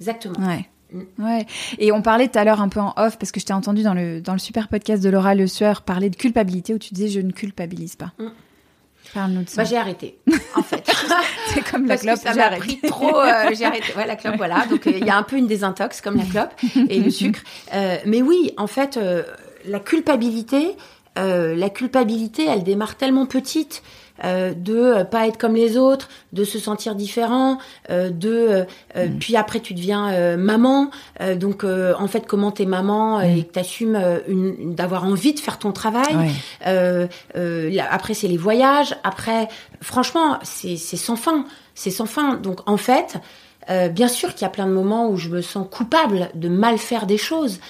[0.00, 0.38] Exactement.
[0.46, 0.66] Ouais.
[0.92, 1.24] Mm.
[1.24, 1.46] Ouais.
[1.78, 3.82] Et on parlait tout à l'heure un peu en off, parce que je t'ai entendu
[3.82, 6.94] dans le, dans le super podcast de Laura Le Sueur parler de culpabilité, où tu
[6.94, 8.12] disais je ne culpabilise pas.
[8.18, 8.26] Mm.
[9.14, 9.62] Parle-nous de ça.
[9.62, 10.18] Bah, j'ai arrêté,
[10.54, 10.84] en fait.
[11.54, 13.18] c'est comme la Parce que clope, ça j'ai m'a pris trop.
[13.20, 13.92] euh, j'ai arrêté.
[13.96, 14.66] Ouais, la clope, voilà.
[14.66, 16.52] Donc euh, il y a un peu une désintox comme la clope
[16.88, 17.40] et le sucre.
[17.74, 18.98] Euh, mais oui, en fait,
[19.64, 20.76] la culpabilité,
[21.16, 23.82] la culpabilité, elle démarre tellement petite.
[24.24, 27.58] Euh, de euh, pas être comme les autres, de se sentir différent,
[27.90, 28.64] euh, de euh,
[28.96, 30.90] euh, puis après tu deviens euh, maman,
[31.20, 34.74] euh, donc euh, en fait comment t'es maman euh, et que t'assumes euh, une, une-
[34.74, 36.30] d'avoir envie de faire ton travail, Ouais.
[36.66, 37.06] euh,
[37.36, 38.94] euh, là, après, c'est les voyages.
[39.04, 39.48] Après,
[39.80, 41.44] franchement, c'est c'est sans fin.
[41.74, 42.34] C'est sans fin.
[42.34, 43.14] Donc, en fait,
[43.70, 46.48] euh, bien sûr qu'il y a plein de moments où je me sens coupable de
[46.48, 47.60] mal faire des choses.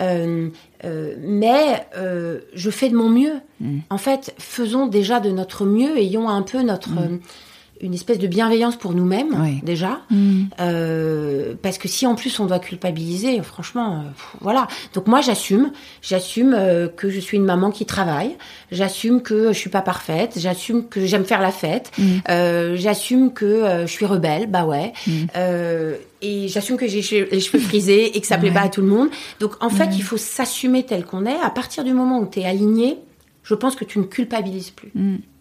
[0.00, 0.48] Euh,
[0.84, 3.40] euh, mais euh, je fais de mon mieux.
[3.60, 3.78] Mm.
[3.90, 7.18] En fait, faisons déjà de notre mieux, ayons un peu notre euh,
[7.80, 10.00] une espèce de bienveillance pour nous-mêmes déjà.
[10.10, 10.44] Mm.
[10.60, 14.66] Euh, parce que si en plus on doit culpabiliser, franchement, euh, pff, voilà.
[14.94, 15.72] Donc moi j'assume,
[16.02, 18.36] j'assume euh, que je suis une maman qui travaille,
[18.72, 22.74] j'assume que je suis pas parfaite, j'assume que j'aime faire la fête, Mm.
[22.76, 25.26] j'assume que je suis rebelle, bah ouais, Mm.
[26.20, 28.54] Et j'assume que j'ai che- les cheveux frisés et que ça plaît Ouais.
[28.54, 29.08] pas à tout le monde.
[29.38, 31.38] Donc en fait il faut s'assumer tel qu'on est.
[31.44, 32.98] À partir du moment où tu es aligné,
[33.44, 34.90] je pense que tu ne culpabilises plus.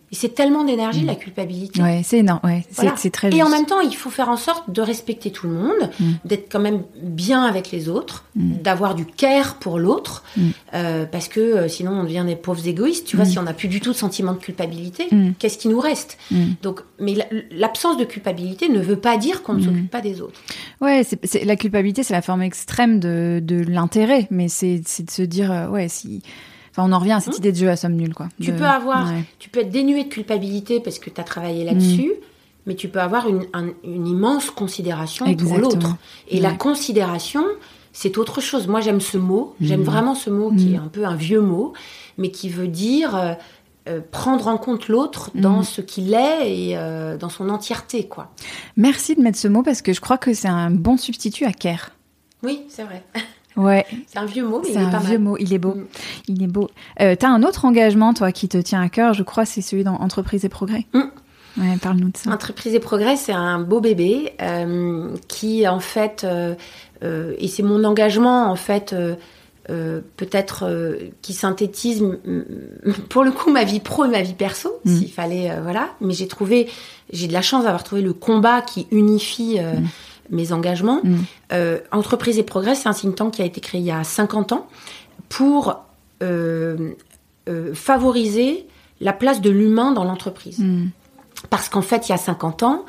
[0.09, 0.13] Mm.
[0.13, 1.81] Et c'est tellement d'énergie la culpabilité.
[1.81, 2.39] Ouais, c'est énorme.
[2.43, 2.93] Ouais, c'est Voilà.
[2.97, 5.53] c'est très Et en même temps, il faut faire en sorte de respecter tout le
[5.53, 6.05] monde, Mm.
[6.25, 8.53] d'être quand même bien avec les autres, Mm.
[8.63, 10.41] d'avoir du care pour l'autre, Mm.
[10.75, 13.05] euh, parce que euh, sinon on devient des pauvres égoïstes.
[13.05, 13.29] Tu vois, Mm.
[13.29, 15.31] si on n'a plus du tout de sentiment de culpabilité, Mm.
[15.39, 16.17] qu'est-ce qui nous reste?
[16.31, 16.43] Mm.
[16.61, 19.63] Donc, mais la- l'absence de culpabilité ne veut pas dire qu'on ne Mm.
[19.65, 20.39] s'occupe pas des autres.
[20.79, 25.11] Ouais, c'est la culpabilité, c'est la forme extrême de, de l'intérêt, mais c'est c'est de
[25.11, 26.21] se dire, euh, ouais, si.
[26.77, 27.37] Enfin, on en revient à cette Mmh.
[27.37, 28.29] idée de jeu à somme nulle, quoi.
[28.39, 29.23] Tu De- peux avoir, ouais.
[29.39, 32.11] tu peux être dénué de culpabilité parce que tu as travaillé là-dessus.
[32.67, 35.95] Mais tu peux avoir une, un- une immense considération pour l'autre.
[36.27, 37.43] Et la considération,
[37.93, 38.67] c'est autre chose.
[38.67, 39.55] Moi, j'aime ce mot.
[39.61, 39.85] J'aime Mhm.
[39.85, 40.73] vraiment ce mot qui Mhm.
[40.75, 41.73] est un peu un vieux mot,
[42.17, 43.33] mais qui veut dire euh,
[43.87, 48.33] euh, prendre en compte l'autre dans ce qu'il est et euh, dans son entièreté, quoi.
[48.75, 51.53] Merci de mettre ce mot parce que je crois que c'est un bon substitut à
[51.53, 51.91] care.
[52.43, 53.01] Oui, c'est vrai.
[53.57, 55.27] Ouais, C'est un vieux mot, mais c'est il est un pas vieux mal.
[55.29, 55.37] mot.
[55.39, 55.73] Il est beau.
[55.75, 55.85] Mm.
[56.27, 56.69] Il est beau.
[57.01, 59.83] Euh, T'as un autre engagement, toi, qui te tient à cœur, je crois, c'est celui
[59.83, 60.85] dans Entreprise et Progrès.
[60.93, 61.01] Mm.
[61.59, 62.29] Ouais, parle-nous de ça.
[62.31, 66.53] Entreprise et Progrès, c'est un beau bébé euh, qui, en fait, euh,
[67.39, 72.03] et c'est mon engagement, en fait, euh, peut-être euh, qui synthétise,
[73.09, 74.95] pour le coup, ma vie pro et ma vie perso, Mm.
[74.97, 75.89] s'il fallait, euh, voilà.
[75.99, 76.67] Mais j'ai trouvé,
[77.11, 79.85] j'ai de la chance d'avoir trouvé le combat qui unifie Mm.
[80.29, 81.01] Mes engagements.
[81.03, 81.15] Mm.
[81.53, 84.03] Euh, Entreprise et Progrès, c'est un think tank qui a été créé il y a
[84.03, 84.67] 50 ans
[85.29, 85.81] pour
[86.23, 86.93] euh,
[87.49, 88.67] euh, favoriser
[88.99, 90.59] la place de l'humain dans l'entreprise.
[90.59, 90.89] Mm.
[91.49, 92.85] Parce qu'en fait, il y a 50 ans,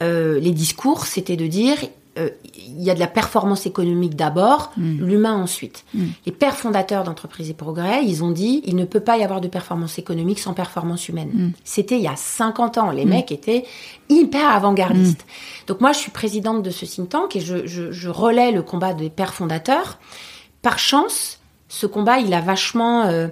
[0.00, 1.78] les discours, c'était de dire
[2.56, 5.04] il y a de la performance économique d'abord, Mm.
[5.06, 5.84] l'humain ensuite.
[5.94, 6.04] Mm.
[6.26, 9.40] Les pères fondateurs d'Entreprise et Progrès, ils ont dit il ne peut pas y avoir
[9.40, 11.30] de performance économique sans performance humaine.
[11.32, 11.52] Mm.
[11.64, 12.90] C'était il y a 50 ans.
[12.90, 13.64] Les mecs étaient
[14.08, 15.24] hyper avant-gardistes.
[15.66, 18.62] Donc moi, je suis présidente de ce think tank et je, je, je relais le
[18.62, 19.98] combat des pères fondateurs.
[20.62, 21.38] Par chance,
[21.68, 23.04] ce combat, il a vachement...
[23.06, 23.28] euh,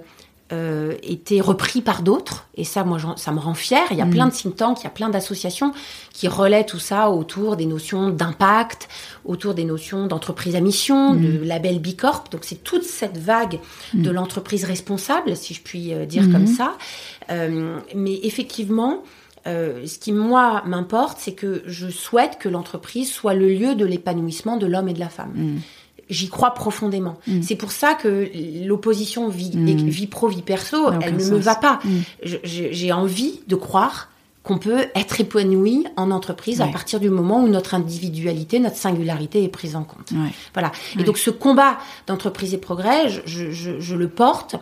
[0.53, 2.47] euh, été repris par d'autres.
[2.55, 3.85] Et ça, moi, ça me rend fière.
[3.91, 4.09] Il y a Mm.
[4.11, 5.73] plein de think tanks, il y a plein d'associations
[6.13, 8.87] qui relaient tout ça autour des notions d'impact,
[9.25, 11.21] autour des notions d'entreprise à mission, Mm.
[11.21, 12.31] de label B Corp.
[12.31, 13.59] Donc, c'est toute cette vague
[13.93, 16.73] de l'entreprise responsable, si je puis euh, dire comme ça.
[17.29, 19.03] Euh, mais effectivement,
[19.47, 23.85] euh, ce qui, moi, m'importe, c'est que je souhaite que l'entreprise soit le lieu de
[23.85, 25.59] l'épanouissement de l'homme et de la femme.
[26.09, 27.17] J'y crois profondément.
[27.27, 27.41] Mm.
[27.41, 28.29] C'est pour ça que
[28.65, 29.87] l'opposition vie, Mm.
[29.89, 31.79] vie pro, vie perso, elle ne me va pas.
[31.83, 31.89] Mm.
[32.43, 34.09] J'ai envie de croire
[34.43, 39.43] qu'on peut être épanoui en entreprise à partir du moment où notre individualité, notre singularité
[39.43, 40.11] est prise en compte.
[40.13, 40.31] Ouais.
[40.53, 40.71] Voilà.
[40.95, 41.03] Et Ouais.
[41.03, 41.77] donc ce combat
[42.07, 44.55] d'entreprise et progrès, je, je- je- je le porte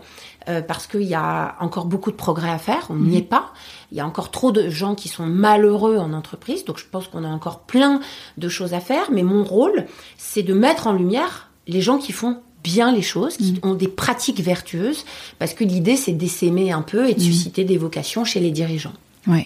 [0.50, 2.88] euh, parce qu'il y a encore beaucoup de progrès à faire.
[2.90, 3.10] On Mhm.
[3.10, 3.54] n'y est pas.
[3.92, 6.66] Il y a encore trop de gens qui sont malheureux en entreprise.
[6.66, 8.00] Donc je pense qu'on a encore plein
[8.38, 9.12] de choses à faire.
[9.12, 9.86] Mais mon rôle,
[10.18, 13.70] c'est de mettre en lumière les gens qui font bien les choses, qui Mhm.
[13.72, 15.06] ont des pratiques vertueuses,
[15.38, 17.26] parce que l'idée, c'est d'essaimer un peu et de Mhm.
[17.26, 18.94] susciter des vocations chez les dirigeants.
[19.28, 19.46] Ouais,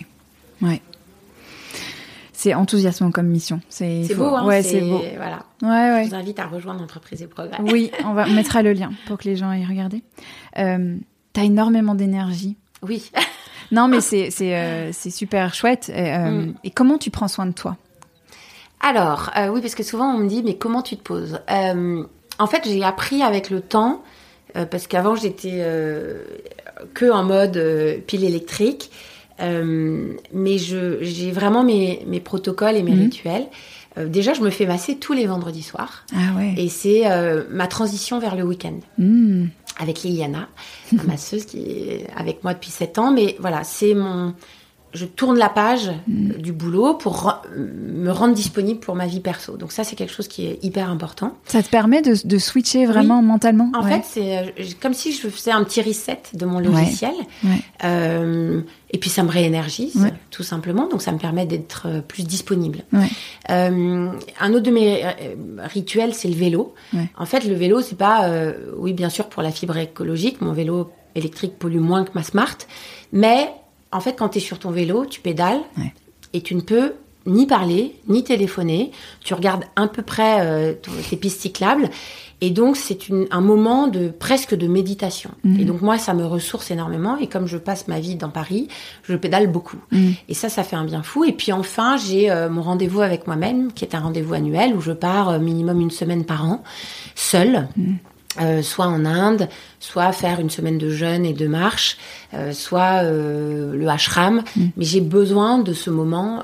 [0.61, 0.81] ouais.
[2.41, 3.59] C'est enthousiasmant comme mission.
[3.67, 5.01] C'est faut- beau, hein Ouais, c'est beau.
[5.17, 5.43] Voilà.
[5.61, 6.03] Ouais, ouais.
[6.05, 7.57] Je vous invite à rejoindre Entreprise et Progrès.
[7.61, 10.03] Oui, on, va, on mettra le lien pour que les gens aillent regarder.
[10.57, 10.95] Euh,
[11.33, 12.55] T'as énormément d'énergie.
[12.81, 13.11] Oui.
[13.71, 15.89] Non, mais c'est euh, c'est super chouette.
[15.89, 16.53] Et, euh, Mm.
[16.63, 17.75] et comment tu prends soin de toi?
[18.79, 21.39] Alors, oui, parce que souvent on me dit, mais comment tu te poses?
[22.39, 24.01] En fait, j'ai appris avec le temps,
[24.71, 25.63] parce qu'avant j'étais
[26.95, 27.61] que en mode
[28.07, 28.89] pile électrique,
[29.41, 33.01] euh, mais j'ai vraiment mes, mes protocoles et mes Mhm.
[33.01, 33.47] rituels.
[33.97, 36.53] Euh, déjà, je me fais masser tous les vendredis soirs, Ah ouais.
[36.57, 39.45] et c'est euh, ma transition vers le week-end Mm.
[39.79, 40.47] avec Liliana,
[40.91, 43.11] ma masseuse qui est avec moi depuis 7 ans.
[43.11, 44.33] Mais voilà, c'est mon.
[44.93, 46.31] Je tourne la page Mm.
[46.31, 49.55] euh, du boulot pour me rendre disponible pour ma vie perso.
[49.57, 51.33] Donc ça, c'est quelque chose qui est hyper important.
[51.45, 53.71] Ça te permet de, de switcher vraiment mentalement?
[53.75, 54.01] En Ouais.
[54.01, 57.13] fait, c'est euh, comme si je faisais un petit reset de mon logiciel.
[57.43, 57.49] Ouais.
[57.83, 58.61] Euh,
[58.91, 60.87] et puis ça me réénergise, tout simplement.
[60.87, 62.79] Donc ça me permet d'être plus disponible.
[63.51, 65.03] Euh, un autre de mes
[65.59, 66.73] rituels, c'est le vélo.
[67.15, 70.41] En fait, le vélo, c'est pas, euh, oui, bien sûr, pour la fibre écologique.
[70.41, 72.57] Mon vélo électrique pollue moins que ma Smart.
[73.11, 73.51] Mais
[73.91, 75.93] en fait, quand tu es sur ton vélo, tu pédales Ouais.
[76.33, 76.93] et tu ne peux
[77.25, 78.91] ni parler, ni téléphoner.
[79.23, 80.73] Tu regardes à peu près euh,
[81.09, 81.89] tes pistes cyclables.
[82.41, 82.97] Et donc, c'est
[83.31, 85.31] un moment de presque de méditation.
[85.43, 85.59] Mhm.
[85.59, 87.17] Et donc, moi, ça me ressource énormément.
[87.17, 88.69] Et comme je passe ma vie dans Paris,
[89.03, 89.75] je pédale beaucoup.
[89.91, 90.11] Mm.
[90.29, 91.25] Et ça, ça fait un bien fou.
[91.25, 94.79] Et puis enfin, j'ai euh, mon rendez-vous avec moi-même, qui est un rendez-vous annuel où
[94.79, 96.63] je pars euh, minimum une semaine par an,
[97.13, 97.67] seule.
[98.39, 99.49] Euh, soit en Inde,
[99.79, 101.97] soit faire une semaine de jeûne et de marche,
[102.35, 104.43] euh, soit euh, le ashram.
[104.55, 106.43] Mais j'ai besoin de ce moment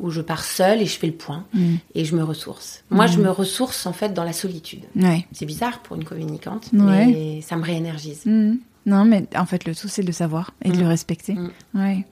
[0.00, 1.74] où je pars seule et je fais le point Mm.
[1.94, 2.82] et je me ressource.
[2.90, 4.82] Moi, je me ressource en fait dans la solitude.
[4.96, 5.24] Ouais.
[5.32, 7.06] C'est bizarre pour une communicante, Ouais.
[7.06, 8.22] mais ça me réénergise.
[8.26, 8.54] Mm.
[8.86, 10.80] Non, mais en fait, le tout, c'est de le savoir et de Mm.
[10.80, 11.34] le respecter.
[11.34, 11.50] Mm.
[11.74, 12.04] Ouais.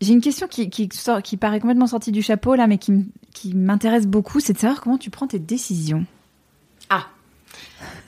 [0.00, 2.92] J'ai une question qui, qui, sort- qui paraît complètement sortie du chapeau, là, mais qui,
[3.32, 6.04] qui m'intéresse beaucoup, c'est de savoir comment tu prends tes décisions.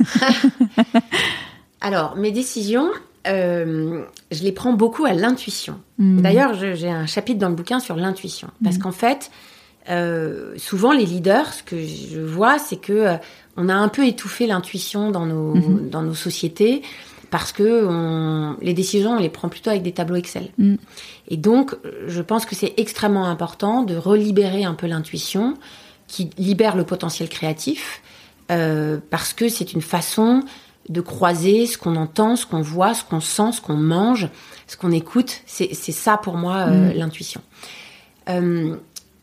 [1.80, 2.88] Alors, mes décisions,
[3.26, 5.78] euh, je les prends beaucoup à l'intuition.
[5.98, 6.20] Mm.
[6.22, 8.48] D'ailleurs, j'ai un chapitre dans le bouquin sur l'intuition.
[8.64, 9.30] Parce qu'en fait,
[9.90, 13.14] euh, souvent les leaders, ce que je vois, c'est que euh,
[13.56, 15.90] on a un peu étouffé l'intuition dans nos, Mhm.
[15.90, 16.82] dans nos sociétés
[17.30, 20.48] parce que on- les décisions, on les prend plutôt avec des tableaux Excel.
[20.58, 20.74] Mm.
[21.28, 21.74] Et donc,
[22.06, 25.54] je pense que c'est extrêmement important de relibérer un peu l'intuition
[26.08, 28.00] qui libère le potentiel créatif
[28.50, 30.42] euh, parce que c'est une façon
[30.88, 34.28] de croiser ce qu'on entend, ce qu'on voit, ce qu'on sent, ce qu'on mange,
[34.66, 35.42] ce qu'on écoute.
[35.46, 37.40] C'est ça pour moi euh, l'intuition.
[38.28, 38.76] Euh,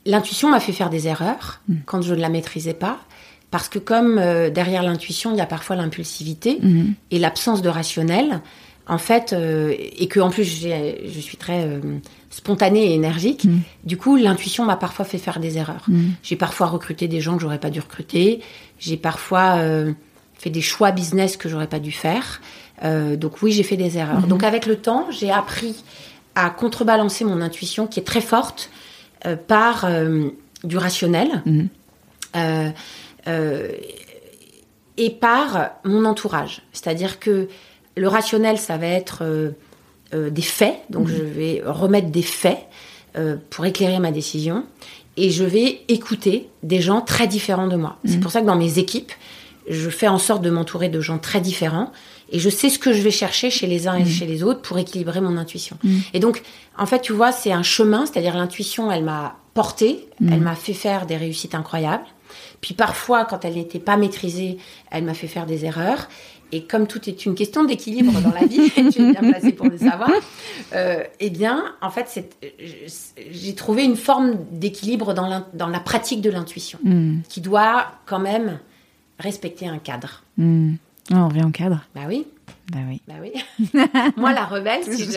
[0.05, 2.99] l'intuition m'a fait faire des erreurs quand je ne la maîtrisais pas.
[3.51, 4.15] Parce que comme
[4.51, 6.95] derrière l'intuition, il y a parfois l'impulsivité Mhm.
[7.11, 8.41] et l'absence de rationnel,
[8.87, 11.79] en fait, euh, et que en plus je suis très euh,
[12.29, 13.59] spontanée et énergique, Mm.
[13.85, 15.83] du coup l'intuition m'a parfois fait faire des erreurs.
[15.87, 16.11] Mm.
[16.21, 18.41] J'ai parfois recruté des gens que j'aurais pas dû recruter.
[18.79, 19.93] J'ai parfois euh,
[20.33, 22.41] fait des choix business que j'aurais pas dû faire.
[23.15, 24.27] Donc oui, j'ai fait des erreurs.
[24.27, 25.85] Donc avec le temps, j'ai appris
[26.35, 28.69] à contrebalancer mon intuition qui est très forte
[29.47, 29.87] par
[30.65, 31.41] du rationnel.
[33.27, 33.69] Euh,
[34.97, 36.61] et par mon entourage.
[36.71, 37.47] C'est-à-dire que
[37.95, 39.51] le rationnel, ça va être euh,
[40.13, 42.59] euh, des faits, donc je vais remettre des faits
[43.15, 44.65] euh, pour éclairer ma décision,
[45.17, 47.97] et je vais écouter des gens très différents de moi.
[48.05, 49.11] C'est pour ça que dans mes équipes,
[49.69, 51.91] je fais en sorte de m'entourer de gens très différents,
[52.31, 54.61] et je sais ce que je vais chercher chez les uns et chez les autres
[54.61, 55.77] pour équilibrer mon intuition.
[56.15, 56.41] Et donc,
[56.77, 60.73] en fait, tu vois, c'est un chemin, c'est-à-dire l'intuition, elle m'a portée, elle m'a fait
[60.73, 62.05] faire des réussites incroyables.
[62.61, 64.57] Puis parfois, quand elle n'était pas maîtrisée,
[64.89, 66.07] elle m'a fait faire des erreurs.
[66.53, 69.65] Et comme tout est une question d'équilibre dans la vie, tu es bien placé pour
[69.67, 70.09] le savoir,
[70.73, 72.29] euh, eh bien, en fait, c'est-
[73.31, 75.27] j'ai trouvé une forme d'équilibre dans,
[75.67, 77.21] la pratique de l'intuition, Hmm.
[77.27, 78.59] qui doit quand même
[79.19, 80.23] respecter un cadre.
[80.37, 80.73] Hmm.
[81.11, 81.83] Oh, on revient au cadre.
[81.95, 82.25] Bah oui,
[82.71, 83.01] Bah oui.
[83.07, 83.33] bah oui.
[84.17, 85.11] Moi, la rebelle, si je,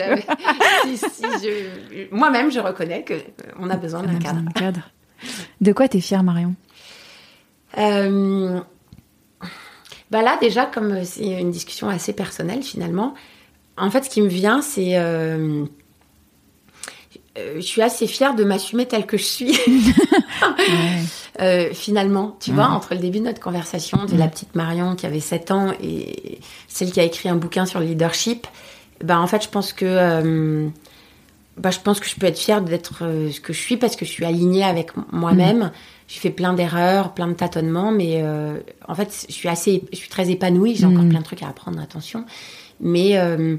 [0.85, 3.19] si, si je, moi-même, je reconnais que euh,
[3.59, 4.41] on a besoin On a d'un besoin cadre.
[4.45, 4.89] d'un cadre.
[5.61, 6.55] De quoi t'es fière, Marion?
[7.77, 8.59] Euh,
[10.11, 13.13] bah là, déjà, comme euh, c'est une discussion assez personnelle finalement,
[13.77, 14.97] en fait, ce qui me vient, c'est.
[14.97, 15.65] euh,
[17.37, 19.51] euh, je suis assez fière de m'assumer telle que je suis,
[20.41, 21.03] Ouais.
[21.41, 22.35] euh, finalement.
[22.39, 25.51] Tu vois, entre le début de notre conversation, de la petite Marion qui avait 7
[25.51, 28.47] ans et celle qui a écrit un bouquin sur le leadership,
[29.03, 30.69] bah en fait, je pense que.
[31.57, 32.99] bah, je pense que je peux être fière d'être
[33.31, 35.71] ce que je suis parce que je suis alignée avec moi-même.
[36.07, 39.97] J'ai fait plein d'erreurs, plein de tâtonnements, mais euh, en fait, je suis assez, je
[39.97, 40.75] suis très épanouie.
[40.75, 41.09] J'ai encore Mhm.
[41.09, 42.23] plein de trucs à apprendre, attention.
[42.79, 43.57] Mais, euh,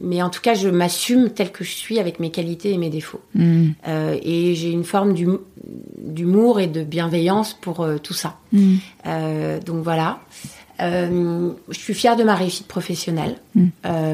[0.00, 2.88] mais en tout cas, je m'assume telle que je suis avec mes qualités et mes
[2.88, 3.20] défauts.
[3.34, 3.70] Hmm.
[3.86, 5.40] Euh, et j'ai une forme d'hum-
[5.98, 8.36] d'humour et de bienveillance pour euh, tout ça.
[8.52, 8.76] Hmm.
[9.06, 10.20] Euh, donc voilà.
[10.80, 13.36] Je suis fière de ma réussite professionnelle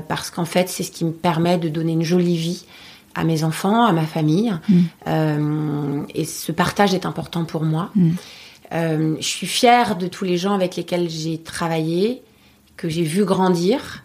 [0.08, 2.64] parce qu'en fait, c'est ce qui me permet de donner une jolie vie
[3.14, 4.52] à mes enfants, à ma famille.
[4.68, 4.80] Mm.
[5.06, 7.90] Euh, et ce partage est important pour moi.
[7.94, 8.10] Mm.
[8.72, 12.22] Euh, je suis fière de tous les gens avec lesquels j'ai travaillé,
[12.76, 14.02] que j'ai vu grandir,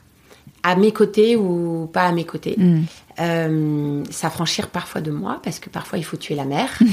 [0.62, 2.56] à mes côtés ou pas à mes côtés.
[2.58, 2.82] Hmm.
[3.22, 6.78] Euh, s'affranchir parfois de moi, parce que parfois il faut tuer la mère.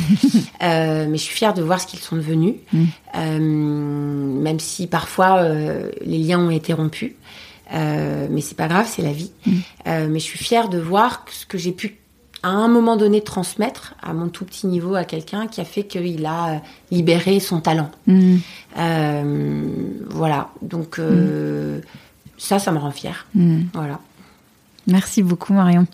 [0.63, 4.41] Euh, mais je suis fière de voir ce qu'ils sont devenus, Mm.
[4.41, 5.47] Même si parfois
[6.01, 7.13] les liens ont été rompus.
[7.73, 9.33] Euh, mais c'est pas grave, c'est la vie.
[9.45, 9.53] Mm.
[9.87, 11.97] Euh, mais je suis fière de voir ce que j'ai pu
[12.47, 15.83] à un moment donné transmettre à mon tout petit niveau à quelqu'un qui a fait
[15.85, 17.91] qu'il a libéré son talent.
[18.07, 18.37] Hmm.
[18.79, 19.65] Euh,
[20.11, 21.81] voilà, donc euh,
[22.39, 23.27] ça, ça me rend fière.
[23.35, 23.63] Hmm.
[23.75, 23.99] Voilà.
[24.87, 25.87] Merci beaucoup, Marion.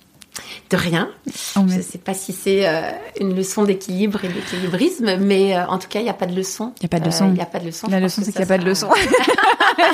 [0.71, 1.09] De rien.
[1.57, 2.81] Oh, Je ne sais pas si c'est euh,
[3.21, 6.35] une leçon d'équilibre et d'équilibrisme, mais euh, en tout cas, il n'y a pas de
[6.35, 6.73] leçon.
[6.81, 7.27] Il y a pas de Euh, leçon.
[7.29, 7.87] Il n'y a pas de leçon.
[7.91, 8.89] La leçon, c'est qu'il n'y a pas de leçon.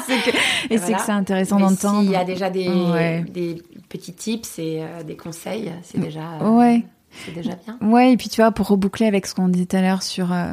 [0.08, 0.30] Que-
[0.74, 2.00] Et c'est que c'est intéressant d'entendre.
[2.02, 3.24] S'il y a déjà des, Ouais.
[3.32, 6.84] des petits tips et euh, des conseils, c'est déjà, euh, Ouais.
[7.24, 7.78] c'est déjà bien.
[7.88, 10.32] Ouais, et puis tu vois, pour reboucler avec ce qu'on disait tout à l'heure sur
[10.32, 10.52] euh,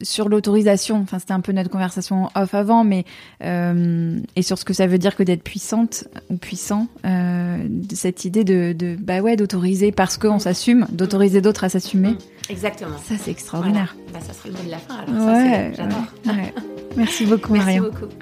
[0.00, 1.00] sur l'autorisation.
[1.02, 3.04] Enfin, c'était un peu notre conversation off avant, mais
[3.42, 6.86] euh, et sur ce que ça veut dire que d'être puissante ou puissant.
[7.04, 12.14] De cette idée de, de bah ouais, d'autoriser parce qu'on s'assume, d'autoriser d'autres à s'assumer.
[12.48, 12.96] Exactement.
[13.04, 13.96] Ça, c'est extraordinaire.
[14.08, 14.20] Voilà.
[14.20, 14.94] Bah, ça sera le mot de la fin.
[14.98, 16.04] Alors, Ouais, j'adore.
[16.26, 16.54] ouais.
[16.96, 17.82] Merci beaucoup, Merci Marion.
[17.84, 18.12] beaucoup.